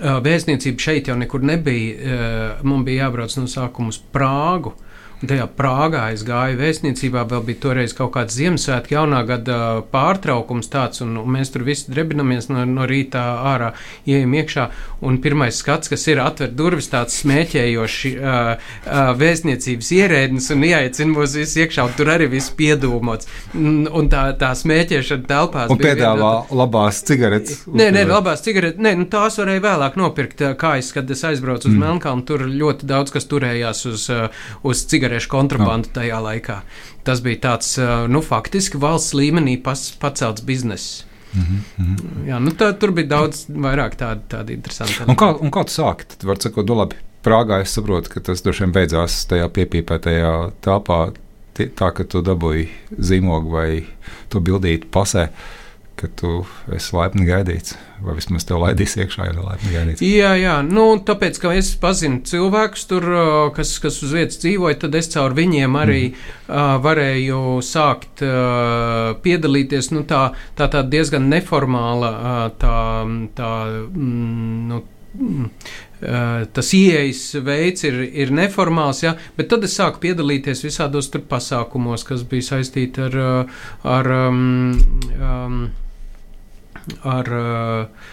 [0.00, 2.16] Vēstniecība šeit jau nekur nebija.
[2.66, 4.72] Man bija jābrauc no sākuma uz Prāgu.
[4.74, 4.89] Uh,
[5.20, 9.56] Tajā Prāgā es gāju vēstniecībā, vēl bija toreiz kaut kāds Ziemassvētku jaunā gada
[9.92, 13.74] pārtraukums tāds, un, mēs tur visi drebinamies no, no rīta ārā,
[14.09, 14.64] ejam iekšā,
[15.04, 21.12] un pirmais skats, kas ir atver durvis, tāds smēķējoši uh, uh, vēstniecības ierēdnis un ieaicina
[21.12, 23.28] mūs visus iekšā, un tur arī viss piedūmots.
[23.61, 25.68] Un, un tā, tā smēķēšana telpās.
[25.68, 27.66] Un piedāvā viena, labās cigaretes.
[27.68, 31.68] Nē, nē, labās cigaretes, nē, nu tās varēja vēlāk nopirkt, kā es, kad es aizbraucu
[31.68, 31.85] uz mm.
[31.85, 34.09] Melnkalnu, tur ļoti daudz kas turējās uz,
[34.64, 36.61] uz cigaretes cigarešu kontrabandu tajā laikā.
[37.05, 37.75] Tas bija tāds,
[38.09, 41.05] nu, faktiski valsts līmenī pas, pacelts bizness.
[41.33, 41.42] Mm
[41.79, 42.29] -hmm.
[42.29, 45.05] Jā, nu tā, tur bija daudz vairāk tādu, tādu interesantu.
[45.07, 46.05] Un kā, un kā tu sāki?
[46.07, 50.53] Tad var sakot, nu labi, Prāgā es saprotu, ka tas droši vien beidzās tajā piepīpētajā
[50.61, 51.12] tāpā,
[51.55, 52.68] tā ka tu dabūji
[52.99, 53.85] zīmogu vai
[54.29, 55.23] to bildīti pasē.
[55.23, 55.60] Uh,
[56.00, 56.30] ka tu
[56.74, 60.04] esi laipni gaidīts, vai vismaz te laidīs iekšā, ja laipni gaidīts.
[60.04, 63.06] Jā, jā, nu, tāpēc, ka es pazinu cilvēkus tur,
[63.56, 66.22] kas, kas uz vietas dzīvoja, tad es caur viņiem arī mm.
[66.48, 72.80] uh, varēju sākt uh, piedalīties, nu, tā, tā, tā diezgan neformāla, uh, tā,
[73.36, 73.52] tā,
[73.92, 74.82] mm, nu,
[75.20, 75.52] mm,
[76.00, 82.24] tas ieejas veids ir, ir neformāls, ja, bet tad es sāku piedalīties visādos pasākumos, kas
[82.28, 83.18] bija saistīti ar,
[83.84, 84.72] ar um,
[85.20, 85.58] um,
[87.05, 88.11] ar uh,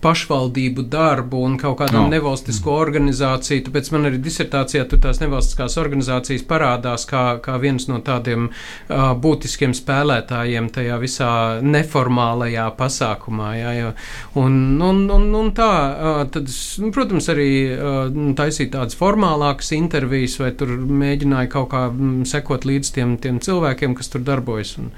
[0.00, 2.12] pašvaldību darbu un kaut kādām no.
[2.12, 3.64] nevalstisko organizāciju.
[3.66, 9.12] Tāpēc man arī disertācijā tur tās nevalstiskās organizācijas parādās kā, kā viens no tādiem uh,
[9.20, 11.32] būtiskiem spēlētājiem tajā visā
[11.64, 13.50] neformālajā pasākumā.
[13.60, 13.90] Jā, jā.
[14.40, 20.38] Un, un, un, un tā, uh, tad, nu, protams, arī uh, taisīt tādas formālākas intervijas
[20.42, 24.76] vai tur mēģināja kaut kā mm, sekot līdz tiem, tiem cilvēkiem, kas tur darbojas.
[24.80, 24.92] Un,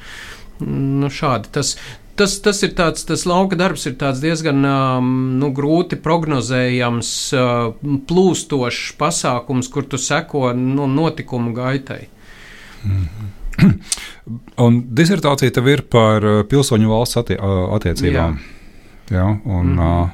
[0.66, 1.50] nu, šādi.
[1.54, 1.74] Tas,
[2.18, 8.96] tas, tas ir tāds, tas lauka darbs ir diezgan um, nu, grūti prognozējams, uh, plūstošs
[9.00, 12.06] pasākums, kur tu seko nu, notikumu gaitai.
[12.84, 13.30] Mm -hmm.
[14.64, 18.38] Un disertācija tev ir par uh, pilsoņu valsts attie uh, attiecībām.
[18.38, 18.60] Jā.
[19.10, 20.10] Jā, un, mm -hmm.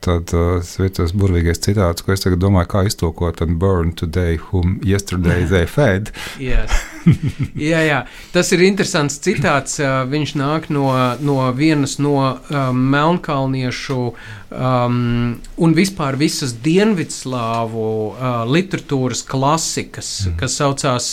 [0.00, 4.36] Uh, Tad tas uh, tas burvīgais citāts, ko es domāju, kā iztulkot, and burn today,
[4.36, 6.10] whom yesterday they fed.
[6.38, 6.70] yes.
[7.56, 8.00] jā, jā,
[8.32, 9.78] tas ir interesants citāts.
[9.80, 13.98] Viņš nāk no, no vienas no um, melnkalniešu
[14.50, 20.38] um, un vispār visas dienvidslāvu uh, literatūras klasikas, mm.
[20.40, 21.10] kas saucās,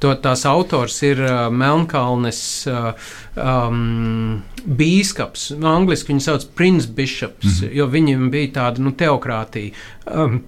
[0.00, 2.92] to, tās autors ir uh, Melnkalnes uh,
[3.36, 5.50] um, bīskaps.
[5.60, 7.72] No angliski viņu sauc Prince Bishops, mm.
[7.78, 9.74] jo viņam bija tāda nu, teokrātija.
[10.10, 10.42] Um,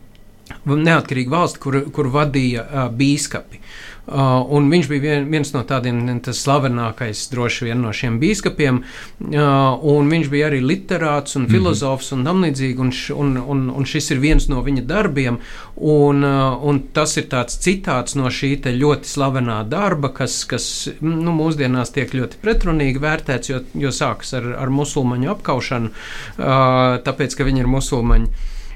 [0.68, 3.60] Neatkarīga valsts, kur, kur vadīja uh, bīskapi.
[3.60, 8.82] Uh, un viņš bija vien, viens no tādiem slavenākais, droši vien no šiem biskupiem.
[9.20, 11.52] Uh, viņš bija arī literāts un mhm.
[11.52, 12.20] filozofs mm -hmm.
[12.20, 12.78] un tam līdzīgi.
[12.78, 15.38] Un, š, un, un, un šis ir viens no viņa darbiem.
[15.76, 21.32] Un, uh, un tas ir tāds citāts no šī ļoti slavenā darba, kas, kas nu,
[21.32, 27.44] mūsdienās tiek ļoti pretrunīgi vērtēts, jo, jo sākas ar, ar musulmaņu apkaušanu, uh, tāpēc ka
[27.44, 28.26] viņi ir musulmaņi.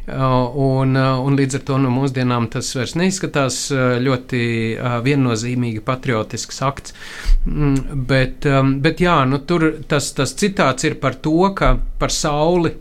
[0.03, 4.41] Uh, un, uh, un līdz ar to no mūsdienām tas vairs neizskatās uh, ļoti
[5.07, 6.97] viennozīmīgi patriotisks akts.
[7.47, 12.11] Mm, bet, um, bet jā, nu, tur tas, tas citāts ir par to, ka par
[12.11, 12.75] sauli,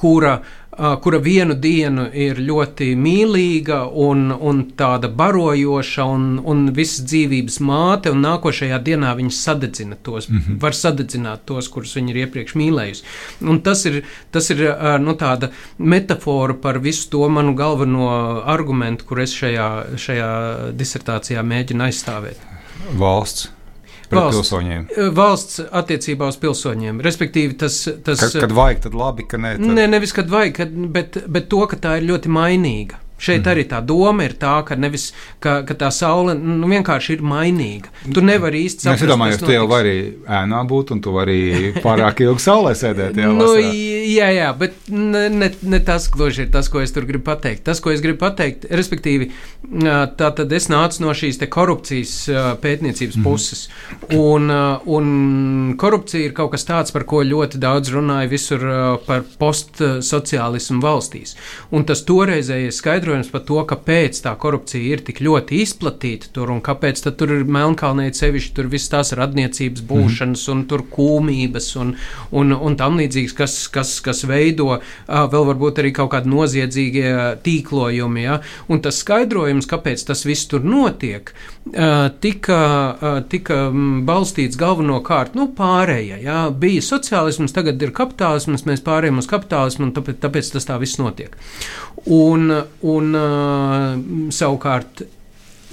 [0.00, 0.63] kura uh,
[1.02, 8.12] kura vienu dienu ir ļoti mīlīga un, un tāda barojoša un, un visas dzīvības māte,
[8.14, 10.60] un nākošajā dienā viņa sadedzina tos, mm -hmm.
[10.62, 13.02] var sadedzināt tos, kurus viņa ir iepriekš mīlējusi.
[13.42, 14.64] Un tas ir, tas ir
[15.00, 20.30] nu, tāda metafora par visu to manu galveno argumentu, kur es šajā, šajā
[20.72, 22.38] disertācijā mēģinu aizstāvēt.
[22.98, 23.53] Valsts
[24.10, 24.86] valsts, pilsoņiem.
[24.90, 27.00] Eh, valsts attiecībā uz pilsoņiem.
[27.04, 27.78] Respektīvi, tas.
[28.04, 29.56] tas kad, kad vajag, tad labi, ka nē.
[29.60, 29.72] Tad...
[29.78, 33.03] Nē, nevis kad vajag, kad, bet, bet to, ka tā ir ļoti mainīga.
[33.14, 33.50] Šeit mm.
[33.52, 37.92] arī tā doma ir tā, ka, nevis, ka, ka tā saule nu, vienkārši ir mainīga.
[38.10, 39.94] Tu nevari īsti saprast, es domāju, ka tu jau vari
[40.26, 41.38] ēnā būt, un tu vari
[41.78, 43.20] pārāk ilgi saulē sēdēt.
[43.22, 47.06] Jā, nu, jā, jā, bet ne, ne, ne tas gluži ir tas, ko es tur
[47.06, 47.62] gribu pateikt.
[47.68, 49.30] Tas, ko es gribu pateikt, respektīvi,
[50.18, 52.16] tā tad es nācu no šīs korupcijas
[52.64, 53.24] pētniecības mm.
[53.24, 53.68] puses,
[54.10, 54.50] un,
[54.90, 58.66] un korupcija ir kaut kas tāds, par ko ļoti daudz runāja visur
[59.06, 61.38] par postsociālismu valstīs.
[61.70, 66.48] Un tas toreizējais skaidrs skaidrojums par to, kāpēc tā korupcija ir tik ļoti izplatīta tur
[66.54, 69.88] un kāpēc tur ir Melnkalnē sevišķi tur viss tās radniecības mhm.
[69.90, 70.52] būšanas mm.
[70.54, 71.92] un tur kūmības un,
[72.32, 74.80] un, un tam līdzīgas, kas, kas, kas veido uh,
[75.28, 77.12] vēl varbūt arī kaut kādi noziedzīgie
[77.44, 78.24] tīklojumi.
[78.24, 78.38] Ja?
[78.72, 81.34] Un tas skaidrojums, kāpēc tas viss tur notiek,
[81.74, 82.60] uh, tika,
[82.94, 83.66] uh, tika
[84.08, 86.22] balstīts galvenokārt nu, pārējai.
[86.24, 86.46] Ja?
[86.48, 91.00] Bija sociālisms, tagad ir kapitālisms, mēs pārējām uz kapitālismu un tāpēc, tāpēc tas tā viss
[91.02, 91.36] notiek.
[92.04, 92.48] Un,
[92.84, 93.96] un uh,
[94.34, 95.04] savukārt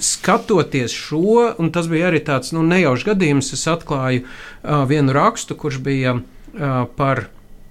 [0.02, 5.54] skatoties šo, un tas bija arī tāds nu, nejaušs gadījums, es atklāju uh, vienu rakstu,
[5.58, 6.24] kurš bija uh,
[6.98, 7.28] par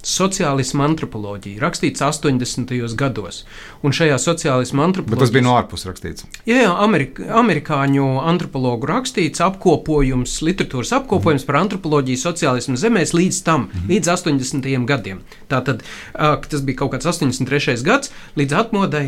[0.08, 2.74] sociālismu antropoloģija, rakstīts 80.
[2.98, 3.44] gados.
[3.86, 5.18] Un šajā sociālismu antropoloģijā.
[5.18, 6.28] Bet tas bija no ārpuses rakstīts.
[6.50, 11.50] Jā, jā Amerik amerikāņu antropologu rakstīts apkopojums, literatūras apkopojums mm.
[11.50, 13.92] par antropoloģiju sociālismu zemēs līdz tam, mm.
[13.92, 14.72] līdz 80.
[14.90, 15.22] gadiem.
[15.52, 15.86] Tātad
[16.16, 17.78] tas bija kaut kāds 83.
[17.86, 19.06] gads, līdz atmodai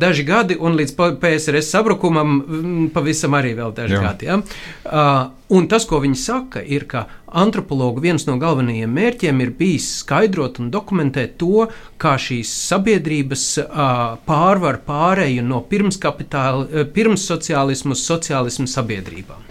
[0.00, 4.04] daži gadi, un līdz PSRS sabrukumam pavisam arī vēl daži jā.
[4.04, 4.30] gadi.
[4.30, 5.30] Ja?
[5.54, 10.60] Un tas, ko viņi saka, ir, ka antropologu viens no galvenajiem mērķiem ir bijis skaidrot
[10.62, 11.66] un dokumentēt to,
[12.00, 13.46] kā šīs sabiedrības
[14.28, 19.42] pārvar pārēju no pirmskapitāla, pirmssociālismu uz sociālismu sabiedrībām.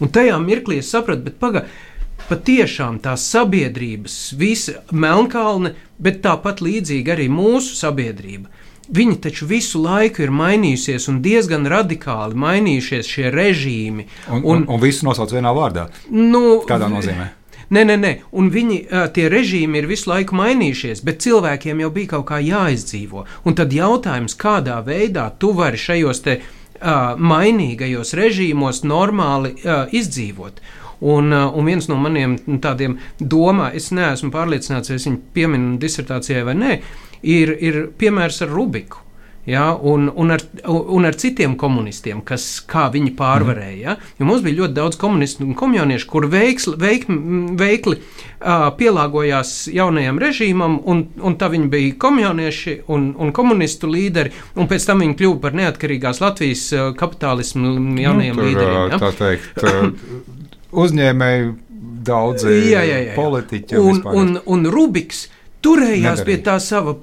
[0.00, 1.84] Un tajā mirklī es sapratu, bet pagaidi.
[2.26, 8.50] Patiešām tās sabiedrības, visa Melnkalne, bet tāpat līdzīgi arī mūsu sabiedrība,
[8.86, 14.06] Viņi taču visu laiku ir mainījušies un diezgan radikāli mainījušies šie režīmi.
[14.28, 15.88] Un, un, un, un visu nosauc vienā vārdā.
[16.14, 17.32] Nu, Kādā nozīmē?
[17.66, 18.76] Nē, nē, nē, un viņi,
[19.14, 23.24] tie režīmi ir visu laiku mainījušies, bet cilvēkiem jau bija kaut kā jāizdzīvo.
[23.42, 30.62] Un tad jautājums, kādā veidā tu vari šajos te uh, mainīgajos režīmos normāli uh, izdzīvot.
[31.00, 36.46] Un, un viens no maniem tādiem domām, es neesmu pārliecināts, vai es viņu pieminu disertācijai
[36.46, 36.78] vai nē,
[37.22, 39.02] ir, ir piemērs ar Rubiku.
[39.46, 43.76] Ja, un, un, ar, un ar citiem komunistiem, kas kā viņi pārvarēja.
[43.78, 43.92] Ja?
[44.18, 47.04] Jo mums bija ļoti daudz komunistu un komjauniešu, kur veiksli, veik,
[47.60, 54.34] veikli uh, pielāgojās jaunajam režīmam, un, un tā viņi bija komjaunieši un, un komunistu līderi,
[54.58, 56.66] un pēc tam viņi kļuva par neatkarīgās Latvijas
[56.98, 57.70] kapitālismu
[58.02, 58.96] jaunajiem nu, tur, līderiem.
[58.96, 59.00] Ja?
[59.04, 59.62] Tā teikt,
[60.86, 61.54] uzņēmēji
[62.06, 63.16] daudzi jā, jā, jā, jā.
[63.16, 63.78] politiķi.
[63.78, 65.28] Un, un, un, un Rubiks
[65.66, 66.30] turējās Nedarīja.
[66.30, 66.96] pie tā sava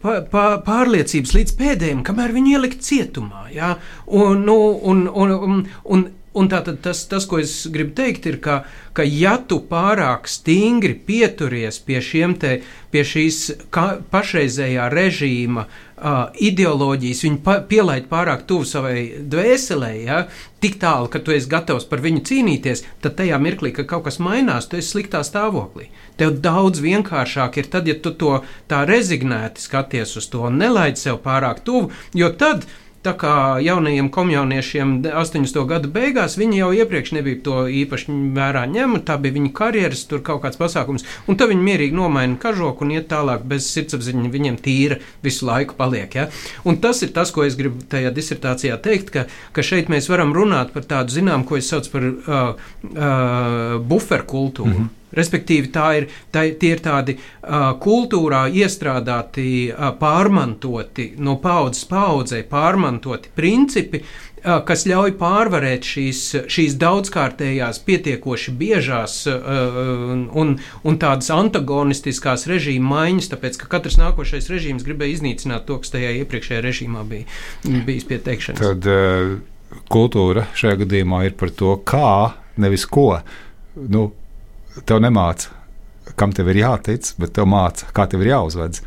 [0.66, 3.48] pārliecības līdz pēdējiem, kamēr viņu ielikt cietumā.
[3.54, 3.76] Ja?
[4.08, 8.40] Un, nu, un, un, un, un Un tātad tas, tas, ko es gribu teikt, ir,
[8.42, 8.64] ka,
[8.98, 12.00] ka ja tu pārāk stingri pieturies pie,
[12.42, 12.56] te,
[12.90, 20.20] pie šīs ka, pašreizējā režīma uh, ideoloģijas, viņu pa, pielaid pārāk tuvu savai dvēselē, ja,
[20.64, 24.20] tik tālu, ka tu esi gatavs par viņu cīnīties, tad tajā mirklī, kad kaut kas
[24.24, 25.90] mainās, tu esi sliktā stāvoklī.
[26.20, 28.38] Tev daudz vienkāršāk ir tad, ja tu to
[28.72, 32.68] tā rezignēti skaties uz to un nelaid sev pārāk tuvu, jo tad
[33.04, 35.58] Tā kā jaunajiem komjauniešiem 80.
[35.68, 40.24] gadu beigās viņi jau iepriekš nebija to īpaši vērā ņemta, tā bija viņu karjeras, tur
[40.24, 44.62] kaut kāds pasākums, un tad viņi mierīgi nomaina kažoku un iet tālāk bez sirdsapziņa, viņiem
[44.64, 46.16] tīra visu laiku paliek.
[46.16, 46.30] Ja?
[46.64, 50.32] Un tas ir tas, ko es gribu tajā disertācijā teikt, ka, ka šeit mēs varam
[50.36, 54.72] runāt par tādu zinām, ko es saucu par uh, uh, buferkultūru.
[54.72, 55.03] Mm -hmm.
[55.14, 62.44] Respektīvi, tā ir, tā, tie ir tādi uh, kultūrā iestrādāti, uh, pārmantoti, no paudzes paudzē
[62.50, 64.24] pārmantoti principi, uh,
[64.68, 69.80] kas ļauj pārvarēt šīs, šīs daudzkārtējās, pietiekoši biežās uh,
[70.44, 75.96] un, un tādas antagonistiskās režīma maiņas, tāpēc ka katrs nākošais režīms gribēja iznīcināt to, kas
[75.96, 78.64] tajā iepriekšējā režīmā bija bijis pieteikšanas.
[78.64, 79.38] Tad uh,
[79.94, 83.22] kultūra šajā gadījumā ir par to, kā, nevis ko.
[83.76, 84.12] Nu,
[84.88, 85.54] tev nemāca,
[86.20, 88.84] kam tev ir jātic, bet tev māca, kā tev ir jāuzvedas.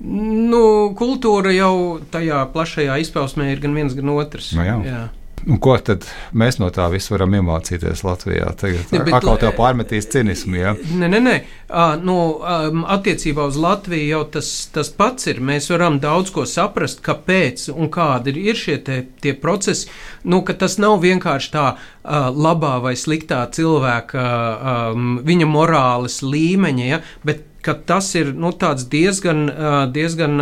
[0.00, 4.54] Nu, kultūra jau tajā plašajā izpausmē ir gan viens, gan otrs.
[4.56, 4.78] Nu, jā.
[4.86, 5.02] Jā.
[5.48, 6.04] Un ko tad
[6.36, 8.50] mēs no tā visa varam iemācīties Latvijā?
[8.60, 10.58] Tagad ne, atkal tev pārmetīs cinismu.
[10.58, 10.74] Ja?
[10.76, 11.36] Nē, nē, nē.
[11.70, 15.40] Uh, nu, um, attiecībā uz Latviju jau tas, tas pats ir.
[15.40, 19.88] Mēs varam daudz ko saprast, kāpēc un kādi ir šie te, tie procesi.
[20.28, 24.26] Nu, tas nav vienkārši tā uh, labā vai sliktā cilvēka,
[24.92, 27.00] um, viņa morāles līmeņa, ja?
[27.24, 28.52] bet ka tas ir nu,
[28.90, 29.50] diezgan,
[29.92, 30.36] diezgan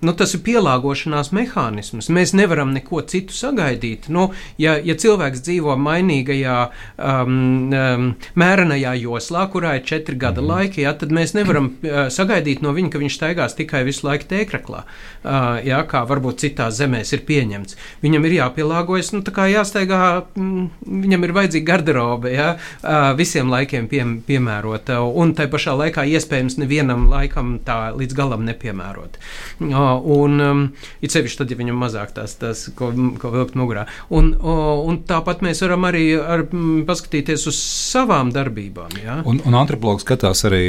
[0.00, 2.10] nu, tas ir pielāgošanās mehānisms.
[2.12, 4.08] Mēs nevaram neko citu sagaidīt.
[4.12, 4.30] Nu,
[4.60, 6.56] ja, ja cilvēks dzīvo mainīgajā,
[6.98, 8.06] um, um,
[8.38, 10.48] mērenajā joslā, kurā ir četri gada -hmm.
[10.48, 14.28] laiki, ja, tad mēs nevaram uh, sagaidīt no viņa, ka viņš staigās tikai visu laiku
[14.30, 17.76] tēkraklā, uh, ja, kā varbūt citās zemēs ir pieņemts.
[18.02, 23.50] Viņam ir jāpielāgojas, nu, tā kā jāstaigā, mm, viņam ir vajadzīga garderobe, ja, uh, visiem
[23.50, 29.18] laikiem pie, piemērota, un tai pašā laikā iespējams nevienam laikam tā līdz galam nepiemērot.
[29.60, 30.62] Un um,
[31.00, 33.86] it sevišķi tad, ja viņam mazāk tās, tās ko, ko vilkt mugurā.
[34.14, 36.46] Un, un tāpat mēs varam arī ar,
[36.88, 38.98] paskatīties uz savām darbībām.
[39.02, 39.20] Ja?
[39.28, 40.64] Un, un antropologs skatās arī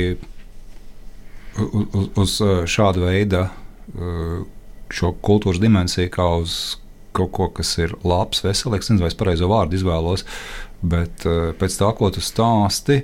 [1.59, 2.37] uz, uz
[2.71, 3.45] šādu veidu
[4.91, 6.57] šo kultūras dimensiju kā uz
[7.15, 8.89] kaut ko, kas ir labs, veselīgs.
[8.89, 10.23] Nezinu, vai es pareizo vārdu izvēlos,
[10.79, 11.25] bet
[11.59, 13.01] pēc tā, ko tu stāsti,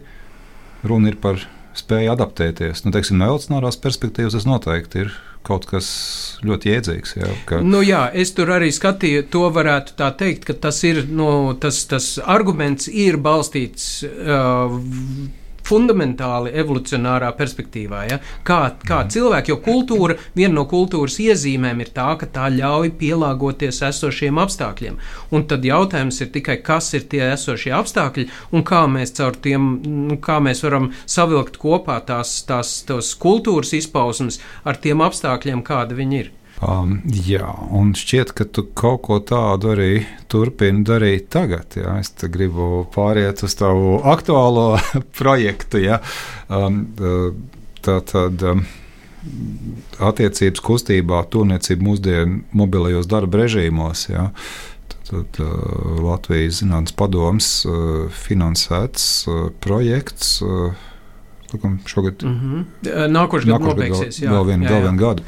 [0.87, 1.43] runa ir par
[1.77, 2.83] spēja adaptēties.
[2.85, 5.15] Nu, teiksim, no evolucionārās perspektīvas tas noteikti ir
[5.47, 5.87] kaut kas
[6.45, 7.15] ļoti jēdzīgs.
[7.21, 7.61] Jā, ka...
[7.63, 11.29] nu, jā, es tur arī skatīju, to varētu tā teikt, ka tas ir, nu,
[11.61, 14.01] tas, tas arguments ir balstīts.
[14.03, 14.79] Uh,
[15.67, 18.03] fundamentāli evolucionārā perspektīvā.
[18.11, 18.19] Ja?
[18.47, 19.11] Kā, kā mhm.
[19.15, 24.99] cilvēki, jo kultūra, viena no kultūras iezīmēm ir tā, ka tā ļauj pielāgoties esošiem apstākļiem.
[25.35, 29.69] Un tad jautājums ir tikai, kas ir tie esošie apstākļi un kā mēs caur tiem,
[30.07, 36.01] nu, kā mēs varam savilkt kopā tās, tās, tās kultūras izpausmes ar tiem apstākļiem, kādi
[36.01, 36.36] viņi ir.
[36.57, 37.45] Um, jā,
[37.77, 39.91] un šķiet, ka tu kaut ko tādu arī
[40.31, 41.75] turpini darīt tagad.
[41.77, 41.99] Jā.
[42.01, 44.79] Es gribu pāriet uz tavu aktuālo
[45.19, 45.83] projektu.
[45.83, 45.99] Jā.
[46.49, 46.87] Um,
[47.85, 48.65] tā tad um,
[50.01, 54.07] attiecības kustībā, tūrniecība mūsdienu mobilajos darba režīmos.
[54.09, 54.31] Jā.
[55.07, 55.53] Tad uh,
[56.01, 60.39] Latvijas Zinātnes padoms uh, finansēts uh, projekts.
[60.41, 60.73] Uh,
[61.87, 62.65] Šogad, mm -hmm.
[63.07, 63.47] Nākošais
[64.03, 64.31] gads jā.
[64.31, 65.23] Vēl vienu gadu.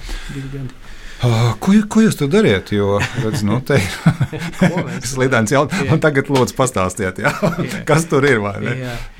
[1.20, 2.70] Uh, ko, ko jūs tur dariet?
[2.72, 4.44] Jo, redz, nu, te ir
[5.12, 5.92] slidens jautājums.
[5.92, 7.34] Un tagad lūdzu pastāstiet, jā,
[7.90, 8.40] kas tur ir.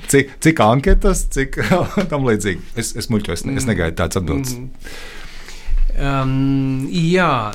[0.08, 1.60] Cik, cik anketas, cik
[2.08, 2.72] tam līdzīgi.
[2.80, 4.56] Es, es muļķoju, es, es negaidu tādas atbildes.
[6.00, 7.50] Um, jā,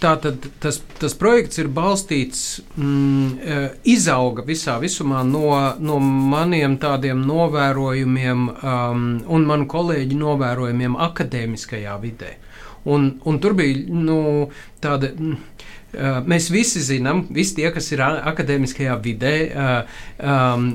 [0.00, 7.20] tā tad tas, tas projekts ir balstīts, mm, izauga visā visumā no, no maniem tādiem
[7.28, 12.32] novērojumiem um, un manu kolēģu novērojumiem akadēmiskajā vidē.
[12.86, 14.18] Un, un tur bija nu,
[14.82, 15.12] tāda.
[15.16, 19.36] Uh, mēs visi zinām, visi tie, kas ir akadēmiskajā vidē,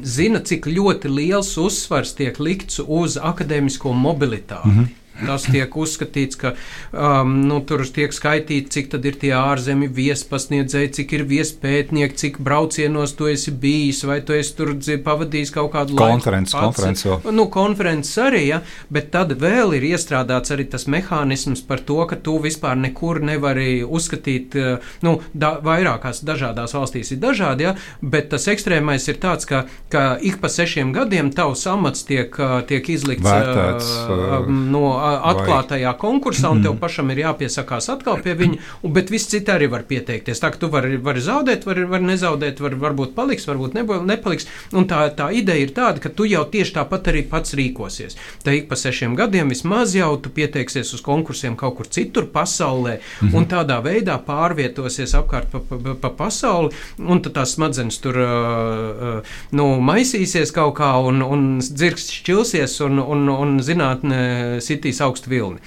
[0.08, 4.71] zina, cik ļoti liels uzsvars tiek likts uz akadēmisko mobilitāti.
[4.71, 5.00] Mm -hmm.
[5.25, 6.53] Tas tiek uzskatīts, ka
[6.91, 12.39] um, nu, tur tiek skaitīts, cik tad ir tie ārzemju viespasniedzēji, cik ir viespētnieki, cik
[12.43, 14.73] braucienos tu esi bijis, vai tu esi tur
[15.05, 16.71] pavadījis kaut kādu konferenci, laiku.
[16.71, 18.62] Konferenci nu, konferences arī, ja,
[18.93, 23.81] bet tad vēl ir iestrādāts arī tas mehānisms par to, ka tu vispār nekur nevari
[23.84, 29.47] uzskatīt, uh, nu, da, vairākās dažādās valstīs ir dažādi, ja, bet tas ekstrēmais ir tāds,
[29.49, 34.86] ka, ka ik pa sešiem gadiem tavs amats tiek, uh, tiek izlikts Vērtēts, uh, no
[35.32, 39.69] atklātajā konkursā, un tev pašam ir jāpiesakās atkal pie viņa, un, bet viss citi arī
[39.71, 40.41] var pieteikties.
[40.41, 44.47] Tā ka tu vari, vari zaudēt, vari, vari nezaudēt, var, varbūt paliks, varbūt nepaliks.
[44.78, 48.17] Un tā, tā ideja ir tāda, ka tu jau tieši tāpat arī pats rīkosies.
[48.45, 53.00] Tā ik pa sešiem gadiem vismaz jau tu pieteiksies uz konkursiem kaut kur citur pasaulē,
[53.00, 53.36] mm -hmm.
[53.38, 59.17] un tādā veidā pārvietosies apkārt pa, pa, pa pasauli, un tad tās smadzenes tur uh,
[59.17, 65.08] uh, nu, maisīsies kaut kā, un, un dzirks šķilsies, un, un, un zinātne sitīs sitīs
[65.08, 65.62] augstu vilni.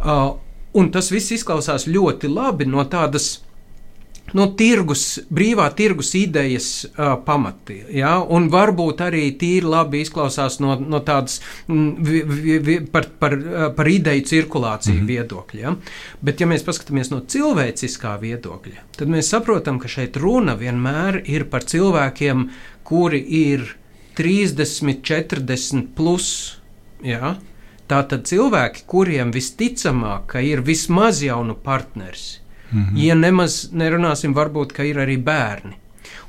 [0.00, 0.38] Uh,
[0.74, 3.40] un tas viss izklausās ļoti labi no tādas
[4.32, 7.80] no tirgus, brīvā tirgus idejas uh, pamati.
[7.90, 8.20] Ja?
[8.22, 13.34] Un varbūt arī tīri labi izklausās no, no tādas m, vi, vi, vi, par, par,
[13.74, 15.10] par ideju cirkulāciju mm -hmm.
[15.10, 15.60] viedokļa.
[15.60, 15.74] Ja?
[16.22, 21.48] Bet, ja mēs paskatāmies no cilvēciskā viedokļa, tad mēs saprotam, ka šeit runa vienmēr ir
[21.50, 22.48] par cilvēkiem,
[22.84, 23.76] kuri ir
[24.14, 26.60] 30, 40 plus.
[27.02, 27.34] Ja?
[27.90, 32.98] Tātad cilvēki, kuriem visticamāk ir vismaz jaunu partners, mm -hmm.
[33.06, 35.74] ja nemaz nerunāsim, varbūt, ka ir arī bērni.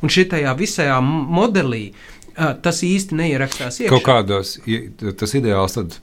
[0.01, 1.91] Un šitajā visajā modelī
[2.61, 3.89] tas īsti neierakstās iekšā.
[3.89, 4.55] Kaut kādos,
[5.19, 5.99] tas ideāls tad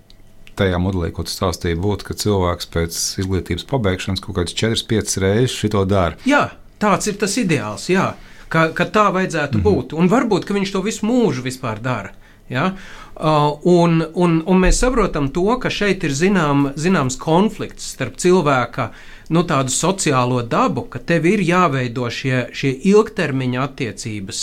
[0.58, 5.56] tajā modelī, ko tu stāstīji, būtu, ka cilvēks pēc izglītības pabeigšanas kaut kādas 4-5 reizes
[5.56, 6.18] šito dara.
[6.28, 6.50] Jā,
[6.82, 8.12] tāds ir tas ideāls, jā,
[8.48, 9.74] ka, ka tā vajadzētu mm -hmm.
[9.74, 9.94] būt.
[9.98, 12.12] Un varbūt, viņš to visu mūžu vispār dara.
[12.48, 12.72] Ja?
[13.18, 18.92] Uh, un, un, un mēs saprotam to, ka šeit ir zinām, zināms konflikts starp cilvēka
[18.92, 24.42] uh, nu, tādu sociālo dabu, ka tev ir jāveido šie, šie ilgtermiņa attiecības,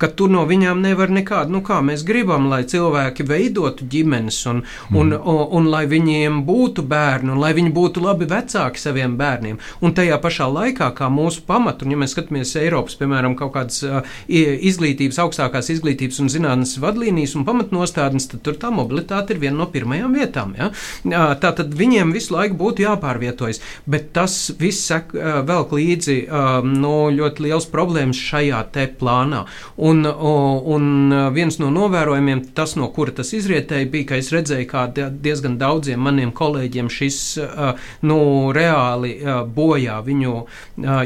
[0.00, 4.62] ka tu no viņām nevar nekādu, nu kā mēs gribam, lai cilvēki veidotu ģimenes un,
[4.64, 4.98] mm.
[4.98, 9.60] un, un, un lai viņiem būtu bērni un lai viņi būtu labi vecāki saviem bērniem.
[9.84, 13.82] Un tajā pašā laikā, kā mūsu pamatu, un ja mēs skatāmies Eiropas, piemēram, kaut kādas
[14.26, 19.70] izglītības, augstākās izglītības un zinātnes vadlīnijas un pamatnostādnes, tad tur tā mobilitāte ir viena no
[19.70, 20.56] pirmajām vietām.
[20.58, 20.70] Ja?
[21.40, 23.62] Tā tad viņiem visu laiku būtu jāpārvietojas.
[23.86, 24.90] Bet tas viss
[25.46, 26.16] velk līdzi
[26.64, 29.42] no ļoti liels problēmas šajā te plānā.
[29.76, 34.86] Un, un viens no novērojumiem, tas, no kura tas izrietēja, bija, ka es redzēju, kā
[34.94, 37.18] diezgan daudziem maniem kolēģiem šis
[38.08, 38.18] nu,
[38.56, 39.12] reāli
[39.56, 40.34] bojā viņu,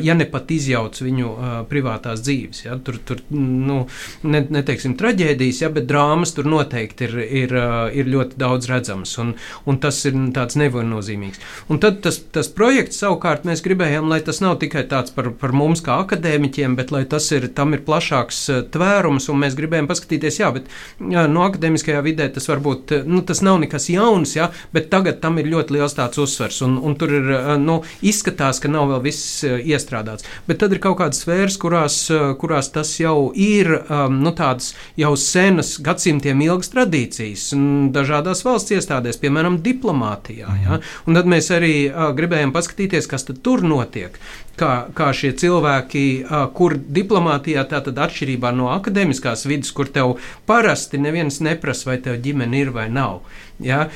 [0.06, 1.34] ja ne pat izjauc viņu
[1.70, 2.64] privātās dzīves.
[2.68, 2.78] Ja?
[2.84, 3.82] Tur, tur nu,
[4.22, 7.56] ne, neteiksim traģēdijas, ja, bet drāmas tur noteikti ir, ir,
[7.96, 9.34] ir ļoti daudz redzamas, un,
[9.66, 11.42] un tas ir tāds neviennozīmīgs.
[11.72, 15.54] Un tad tas, tas projekts savukārt mēs gribējām, lai tas nav tikai tāds par, par
[15.56, 19.88] mums kā akadēmiķiem, bet lai tas ir, tam ir plašāks eh, tvērums, un mēs gribējām
[19.90, 20.68] paskatīties, jā, bet
[21.00, 25.20] jā, no akadēmiskajā vidē tas varbūt, eh, nu, tas nav nekas jauns, jā, bet tagad
[25.24, 28.90] tam ir ļoti liels tāds uzsvers, un, un tur ir, eh, nu, izskatās, ka nav
[28.92, 30.26] vēl viss iestrādāts.
[30.48, 31.98] Bet tad ir kaut kādas sfēras, kurās,
[32.40, 37.50] kurās tas jau ir, um, nu, tādas jau senas, gadsimtiem ilgas tradīcijas,
[37.94, 41.74] dažādās valsts iestādēs, piemēram, diplomātijā, jā, un tad mēs arī
[42.16, 44.18] gribējām paskatīties, paskatīties, kas tur notiek.
[44.56, 51.40] Kā, kā šie cilvēki, kur diplomātijā, tātad atšķirībā no akadēmiskās vidas, kur tev parasti neviens
[51.40, 53.22] neprasa, vai tev ģimene ir vai nav.
[53.60, 53.88] Ja?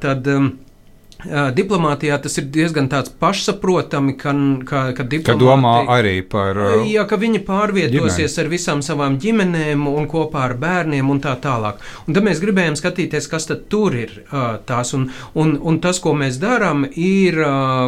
[0.00, 0.58] Tad, um,
[1.26, 2.86] Diplomātijā tas ir diezgan
[3.18, 6.60] pašsaprotami, ka, ka, ka ka domā arī par.
[6.86, 8.44] Jā, ka viņi pārvietosies ģimeni.
[8.44, 11.82] ar visām savām ģimenēm un kopā ar bērniem un tā tālāk.
[12.06, 14.14] Un tad mēs gribējām skatīties, kas tur ir
[14.68, 14.94] tās.
[14.94, 17.40] Un, un, un tas, ko mēs darām, ir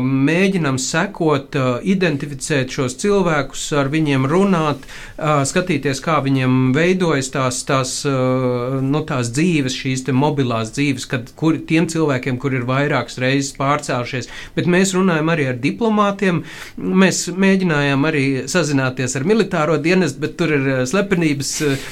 [0.02, 1.54] mēģinām sekot,
[1.86, 9.78] identificēt šos cilvēkus, ar viņiem runāt, skatīties, kā viņiem veidojas tās, tās, nu, tās dzīves,
[9.84, 15.30] šīs mobilās dzīves, kad kur, tiem cilvēkiem, kur ir vairākas reizes pārcēlušies, bet mēs runājam
[15.32, 16.42] arī ar diplomātiem.
[16.76, 21.86] Mēs mēģinājām arī sazināties ar militāro dienestu, bet tur ir eh, slepenības eh,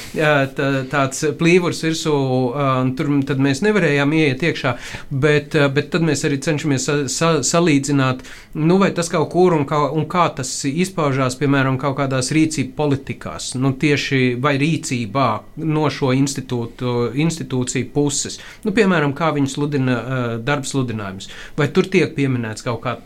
[0.57, 2.15] tā, tāds plīvurs virsū,
[2.59, 3.11] un tur
[3.45, 4.75] mēs nevarējām ieiet iekšā,
[5.11, 8.25] bet, eh, bet tad mēs arī cenšamies sa, sa, salīdzināt,
[8.59, 12.75] nu vai tas kaut kur un kā, un kā tas izpaužās, piemēram, kaut kādās rīcību
[12.79, 15.29] politikās, nu tieši vai rīcībā
[15.69, 18.39] no šo institūciju puses.
[18.65, 19.99] Nu, piemēram, kā viņi sludina
[20.45, 21.57] darba sludinājumu jautājums.
[21.57, 23.03] Vai tur tiek pieminēts kaut kāda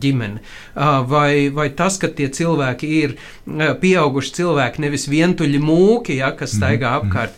[0.00, 0.40] ģimene,
[1.08, 3.16] vai, vai tas, ka tie cilvēki ir
[3.80, 7.10] pieauguši cilvēki, nevis vientuļi mūki, ja, kas staigā mhm, mhm.
[7.10, 7.32] apkārt,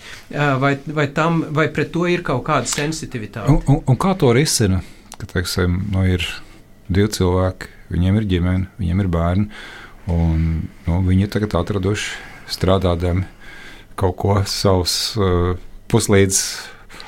[0.61, 3.51] vai, vai, tam, vai pret to ir kaut kāda sensitivitāte.
[3.51, 4.83] Un, un, un kā to risina?
[5.19, 6.25] Ka, teiksim, nu, ir
[6.89, 9.49] divi cilvēki, viņiem ir ģimene, viņiem ir bērni,
[10.11, 10.47] un
[10.89, 13.27] nu, viņi ir tagad atraduši strādādami
[13.97, 15.53] kaut ko savus uh,
[15.93, 16.39] puslīdz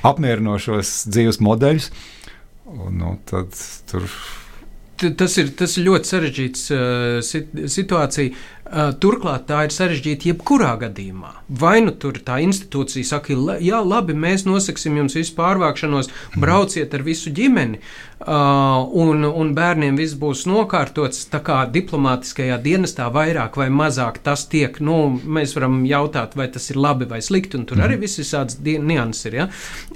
[0.05, 1.89] apmierinošos dzīves modeļus.
[2.75, 3.55] Un, nu, tad
[3.91, 4.09] tur
[5.19, 8.35] tas ir, tas ir ļoti sarežģīts uh, situācija.
[8.65, 11.33] Uh, turklāt tā ir sarežģīta jebkurā gadījumā.
[11.61, 16.45] Vai nu tur tā institūcija saka, jā, labi, mēs nosaksim jums visu pārvākšanos, mhm.
[16.45, 17.83] brauciet ar visu ģimeni,
[18.25, 21.27] Uh, un, un bērniem viss būs nokārtots.
[21.29, 26.71] Tā kā diplomātiskajā dienestā vairāk vai mazāk tas tiek, nu, mēs varam jautāt, vai tas
[26.73, 27.85] ir labi vai slikti, un tur mm.
[27.85, 29.29] arī viss ir tāds nianses.
[29.29, 29.49] Ja?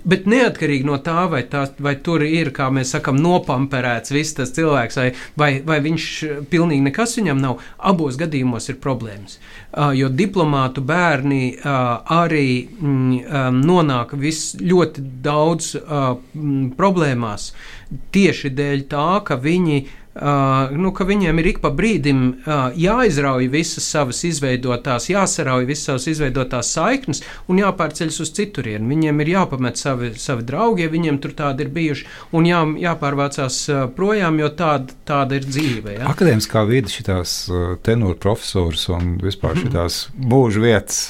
[0.04, 4.52] Bet neatkarīgi no tā, vai, tā, vai tur ir, kā mēs sakam, nopamperēts viss tas
[4.58, 5.08] cilvēks, vai,
[5.40, 6.10] vai, vai viņš
[6.52, 9.38] pilnīgi nekas viņam nav, abos gadījumos ir problēmas.
[9.72, 17.50] Uh, jo diplomātu bērni uh, arī mm, um, nonāk vis, ļoti daudz uh, mm, problēmās.
[17.56, 17.74] Uh,
[18.14, 19.80] tieši dēļ tā, ka viņi
[20.18, 25.84] Uh, nu, ka viņiem ir ik pa brīdim uh, jāizrauj visas savas izveidotās, jāsarauj visas
[25.86, 28.90] savas izveidotās saiknes un jāpārceļas uz citurienu.
[28.90, 33.60] Viņiem ir jāpamet savi, savi draugi, ja viņiem tur tādi ir bijuši, un jā, jāpārvācās
[33.70, 36.00] uh, projām, jo tāda, tāda ir dzīve.
[36.00, 36.10] Ja?
[36.10, 41.04] Akadēmiskā vide uh, tenūra profesors un vispār šitās mūža vietas.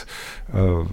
[0.52, 0.84] Uh,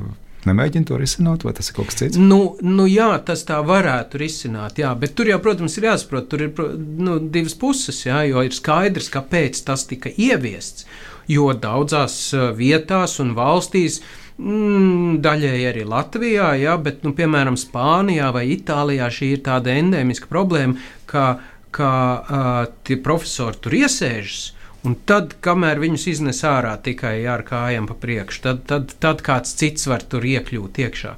[0.50, 2.20] nemēģina to risināt, vai tas ir kaut kas cits?
[2.22, 6.46] Nu, nu jā, tas tā varētu risināt, jā, bet tur jau, protams, ir jāsaprot, tur
[6.48, 6.62] ir
[7.06, 10.88] nu, divas puses, jā, jo ir skaidrs, kāpēc tas tika ieviests,
[11.32, 12.20] jo daudzās
[12.58, 14.02] vietās un valstīs.
[14.36, 20.28] Mm, daļēji arī Latvijā, jā, bet, nu, piemēram, Spānijā vai Itālijā šī ir tāda endēmiska
[20.28, 20.76] problēma,
[21.08, 21.38] ka,
[21.76, 24.50] ka uh, tie profesori tur iesēžas
[24.86, 29.55] Un tad, kamēr viņus iznes ārā tikai ar kājām pa priekšu, tad, tad, tad kāds
[29.57, 31.13] cits var tur iekļūt iekšā.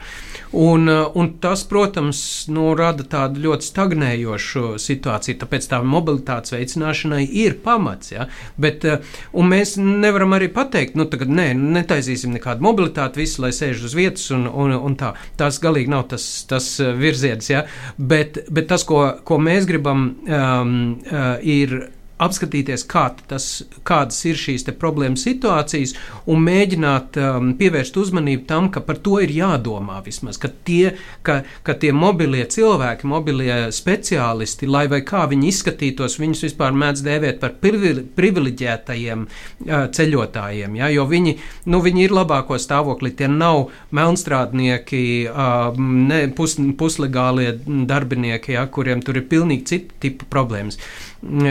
[0.58, 2.20] Un, uh, un tas, protams,
[2.54, 8.14] nu, rada tādu ļoti stagnējošu situāciju, tāpēc tā mobilitātes veicināšanai ir pamats.
[8.14, 8.30] Ja?
[8.56, 9.04] Bet, uh,
[9.36, 14.30] mēs nevaram arī pateikt, nu, tagad nē, netaisīsim nekādu mobilitāti, visi lai sēž uz vietas
[14.36, 15.12] un, un, un tā.
[15.40, 17.52] Tas galīgi nav tas, tas uh, virziens.
[17.52, 17.66] Ja?
[17.98, 20.74] Bet, bet tas, ko, ko mēs gribam, um,
[21.12, 21.80] uh, ir
[22.22, 23.48] apskatīties, kā tas,
[23.88, 25.94] kādas ir šīs problēmas situācijas,
[26.30, 30.40] un mēģināt um, pievērst uzmanību tam, ka par to ir jādomā vismaz.
[30.42, 30.96] Ka tie,
[31.26, 37.06] ka, ka tie mobilie cilvēki, mobilie speciālisti, lai vai kā viņi izskatītos, viņus vispār mēdz
[37.06, 40.80] dēvēt par privileģētajiem uh, ceļotājiem.
[40.82, 40.92] Ja?
[40.94, 41.38] Jo viņi,
[41.70, 48.66] nu, viņi ir labāko stāvoklī, tie nav melnstrādnieki, uh, ne, pus, puslegālie darbinieki, ja?
[48.72, 50.82] kuriem tur ir pilnīgi cita tipa problēmas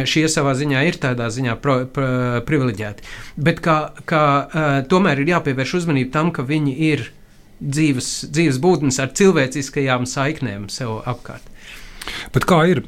[0.07, 2.09] šie savā ziņā ir tādā ziņā pro, pro,
[2.47, 3.07] privileģēti.
[3.37, 4.23] Bet kā, kā,
[4.91, 7.09] tomēr ir jāpievērš uzmanība tam, ka viņi ir
[7.61, 11.45] dzīves, dzīves būtnes ar cilvēciskajām saiknēm sev apkārt.
[12.35, 12.85] Bet kā ir?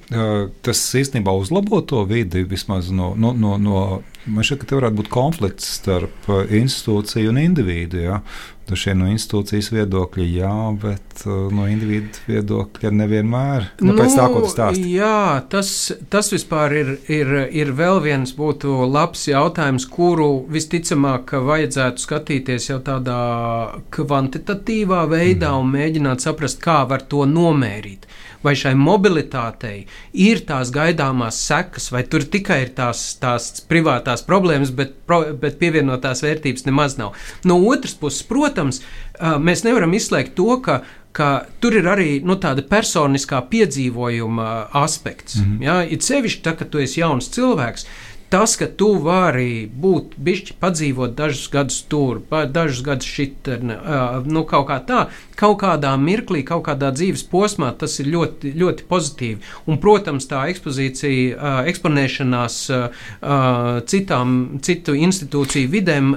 [0.64, 3.82] Tas īstenībā uzlabo to vidi vismaz no, no, no, no
[4.28, 8.00] Man šķiet, ka te varētu būt konflikts starp institūciju un individu.
[8.02, 8.18] Ja?
[8.68, 13.70] Dažie no institūcijas viedokļa, jā, bet no individu viedokļa nevienmēr.
[13.80, 14.08] Nu, nu,
[14.52, 15.70] tā, jā, tas,
[16.12, 22.82] tas vispār ir, ir, ir vēl viens būtu labs jautājums, kuru visticamāk vajadzētu skatīties jau
[22.84, 23.18] tādā
[23.96, 25.64] kvantitatīvā veidā mm.
[25.64, 28.04] un mēģināt saprast, kā var to nomērīt
[28.44, 34.70] vai šai mobilitātei ir tās gaidāmās sekas, vai tur tikai ir tās, tās privātās problēmas,
[34.74, 37.18] bet, pro, bet pievienotās vērtības nemaz nav.
[37.48, 38.82] No otras puses, protams,
[39.18, 40.82] mēs nevaram izslēgt to, ka
[41.18, 45.40] ka tur ir arī nu, tāda personiskā piedzīvojuma aspekts.
[45.40, 45.64] Mm -hmm.
[45.64, 45.82] ja?
[45.82, 47.86] It sevišķi, tā, kad tu esi jauns cilvēks,
[48.30, 53.48] tas, ka tu vari būt bišķi padzīvot dažus gadus tur, dažus gadus šit,
[54.28, 55.00] nu, kaut kā tā,
[55.38, 59.40] kaut kādā mirklī, kaut kādā dzīves posmā, tas ir ļoti, ļoti pozitīvi.
[59.70, 62.60] Un, protams, tā ekspozīcija, eksponēšanās
[63.88, 66.12] citām, citu institūciju vidēm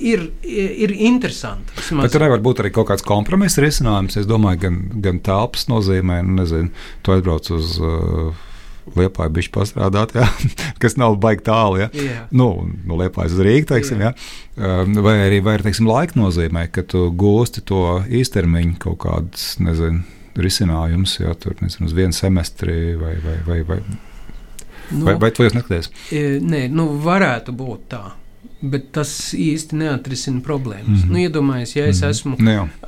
[0.00, 1.76] ir, ir interesanta.
[2.00, 4.16] Bet tur nevar būt arī kaut kāds kompromiss risinājums.
[4.20, 6.72] Es domāju, gan, gan telpas nozīmē, nu, nezinu,
[7.04, 7.76] tu aizbrauc uz.
[7.82, 8.45] Uh,
[8.94, 10.26] Liepāja bija pastrādāt, ja,
[10.82, 11.80] kas nav baigi tālu.
[11.82, 11.88] Ja.
[11.92, 12.26] Yeah.
[12.30, 14.14] Nu, nu Liepājas uz Rīgas, teiksim, yeah.
[14.56, 14.82] ja.
[14.82, 20.04] Um, vai arī vai, teiksim, laika nozīmē, ka tu gūsti to īstermiņu kaut kādus, nezinu,
[20.38, 23.80] risinājumus, ja tur nezinu, uz vienu semestri vai, vai, vai, vai,
[24.92, 25.90] nu, vai, vai to jūs neskaties?
[26.14, 28.04] E, nē, nu varētu būt tā.
[28.66, 31.02] Bet tas īsti neatrisina problēmas.
[31.02, 31.12] Mm -hmm.
[31.12, 32.10] nu, Iedomājieties, ja, es mm -hmm.
[32.10, 32.34] esmu,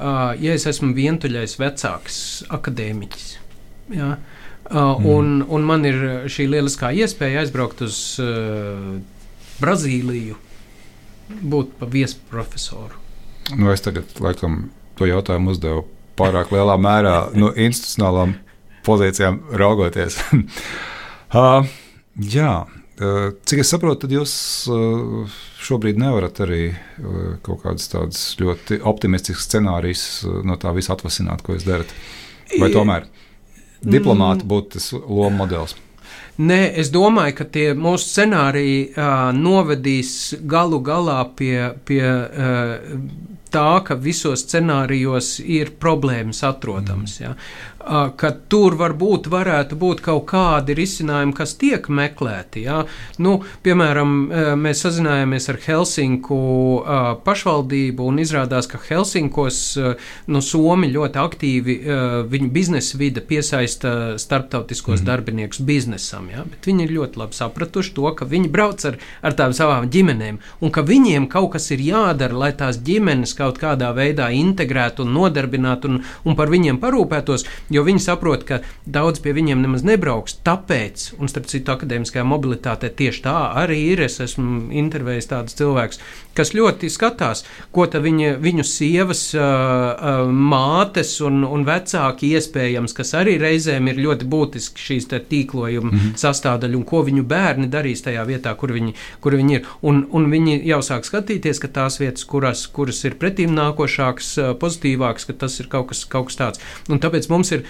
[0.01, 3.39] uh, ja es esmu vientuļais vecāks akadēmiķis.
[3.93, 4.38] Ja, uh,
[4.69, 5.07] Uh, mm.
[5.07, 8.99] un, un man ir šī lieliskā iespēja aizbraukt uz uh,
[9.63, 10.37] Brazīliju,
[11.41, 12.99] būt par viesprofesoru.
[13.57, 14.67] Nu, es tagad, laikam,
[15.01, 15.87] to jautājumu uzdevu
[16.21, 18.35] pārāk lielā mērā no institucionālām
[18.85, 20.19] pozīcijām raugoties.
[21.41, 21.65] uh,
[22.21, 24.35] jā, uh, cik es saprotu, tad jūs
[24.69, 30.93] uh, šobrīd nevarat arī uh, kaut kādas tādas ļoti optimistiskas scenārijas uh, no tā visa
[30.93, 31.97] atvasināt, ko jūs darat.
[32.61, 33.09] Vai tomēr?
[33.09, 33.28] diplomāti
[34.43, 34.49] mm.
[34.49, 35.77] būtu tas loma modelis?
[36.39, 42.77] Nē, es domāju, ka tie mūsu scenāriji uh, novedīs galu galā pie, pie uh,
[43.55, 47.19] tā, ka visos scenārijos ir problēmas atrodamas.
[47.21, 47.25] Mm.
[47.25, 52.65] Ja ka tur varbūt varētu būt kaut kādi risinājumi, kas tiek meklēti.
[52.67, 52.83] Ja?
[53.23, 54.15] Nu, piemēram,
[54.61, 56.41] mēs sazinājāmies ar Helsinku
[57.25, 59.61] pašvaldību un izrādās, ka Helsinkos
[60.29, 61.79] nu, Somi ļoti aktīvi
[62.29, 65.09] viņu biznesa vide piesaista starptautiskos mm.
[65.09, 66.29] darbiniekus biznesam.
[66.33, 66.45] Ja?
[66.49, 70.43] Bet viņi ir ļoti labi sapratuši to, ka viņi brauc ar, ar tām savām ģimenēm
[70.61, 75.15] un ka viņiem kaut kas ir jādara, lai tās ģimenes kaut kādā veidā integrētu un
[75.17, 77.47] nodarbinātu un, un par viņiem parūpētos.
[77.75, 80.39] Jo viņi saprot, ka daudz pie viņiem nemaz nebrauks.
[80.47, 84.05] Tāpēc, un starp citu, akadēmiskajā mobilitātē tieši tā arī ir.
[84.09, 86.03] Es esmu intervējis tādus cilvēkus,
[86.39, 89.23] kas ļoti skatās, ko viņa, viņu sievas,
[90.29, 96.17] mātes un, un vecāki iespējams, kas arī reizēm ir ļoti būtiski šīs tīklojuma mm -hmm.
[96.21, 99.67] sastāvdaļa, un ko viņu bērni darīs tajā vietā, kur viņi, kur viņi ir.
[99.83, 105.27] Un, un viņi jau sāk skatīties, ka tās vietas, kuras, kuras ir pretīm nākošākas, pozitīvākas,
[105.29, 106.63] ka tas ir kaut kas, kaut kas tāds.
[106.89, 107.65] Un tāpēc mums ir,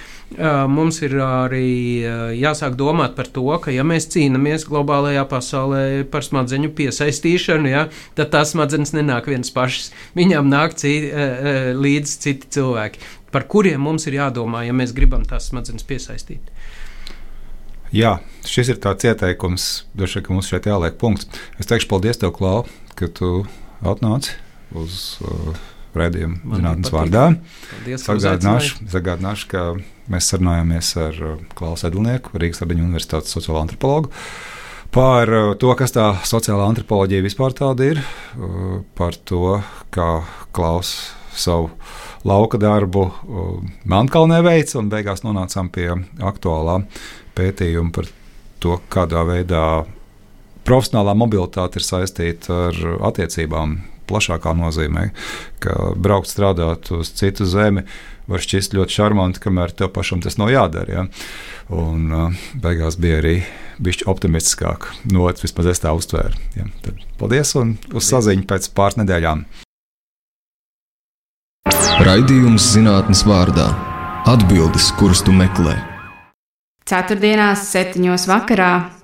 [0.70, 2.04] mums ir arī
[2.38, 5.82] jāsāk domāt par to, ka ja mēs cīnāmies globālajā pasaulē
[6.12, 9.90] par smadzeņu piesaistīšanu, ja, tad tās smadzenes nenāk viens pašs.
[10.18, 11.10] Viņām nāk citi,
[11.74, 13.02] līdzi citi cilvēki,
[13.34, 16.54] par kuriem mums ir jādomā, ja mēs gribam tās smadzenes piesaistīt.
[17.94, 21.24] Jā, šis ir tāds ieteikums, droši vien, ka mums šeit jāliek punkts.
[21.56, 22.66] Es teikšu paldies tev, Klau,
[23.00, 23.46] ka tu
[23.80, 24.36] atnāci
[24.76, 25.56] uz uh,
[25.98, 27.24] redzējumu zinātnes vārdā.
[28.02, 29.64] Sagādināšu, sagādināšu, ka
[30.12, 34.12] mēs sarunājāmies ar uh, Klausu Edlnieku, Rīgas Radiņu Universitātes sociālo antropologu.
[34.94, 39.58] Par uh, to, kas tā sociālā antropoloģija vispār tāda ir, uh, par to,
[39.94, 40.10] kā
[40.56, 40.94] Klaus
[41.38, 41.70] savu
[42.26, 43.04] lauka darbu
[43.86, 46.80] Melnkalnē veids, un beigās nonācām pie aktuālā
[47.38, 48.08] pētījuma par
[48.58, 49.62] to, kādā veidā
[50.66, 52.80] profesionālā mobilitāte ir saistīta ar
[53.12, 53.78] attiecībām
[54.08, 55.10] plašākā nozīmē,
[55.62, 57.84] ka braukt strādāt uz citu zemi
[58.28, 60.92] var šķist ļoti šarmanti, kamēr tev pašam tas nav jādara.
[60.92, 61.06] Ja?
[61.74, 63.36] Un uh, beigās bija arī
[63.84, 64.90] bišķi optimistiskāk.
[65.12, 66.36] No otras vismaz es tā uztvēru.
[66.58, 66.68] Ja?
[66.84, 69.46] Tad, paldies un uz saziņu pēc pāris nedēļām.
[72.04, 73.68] Raidījums zinātnes vārdā-
[74.32, 75.76] atbildes, kuras tu meklē.
[76.88, 78.97] Ceturtdienās, septiņos vakarā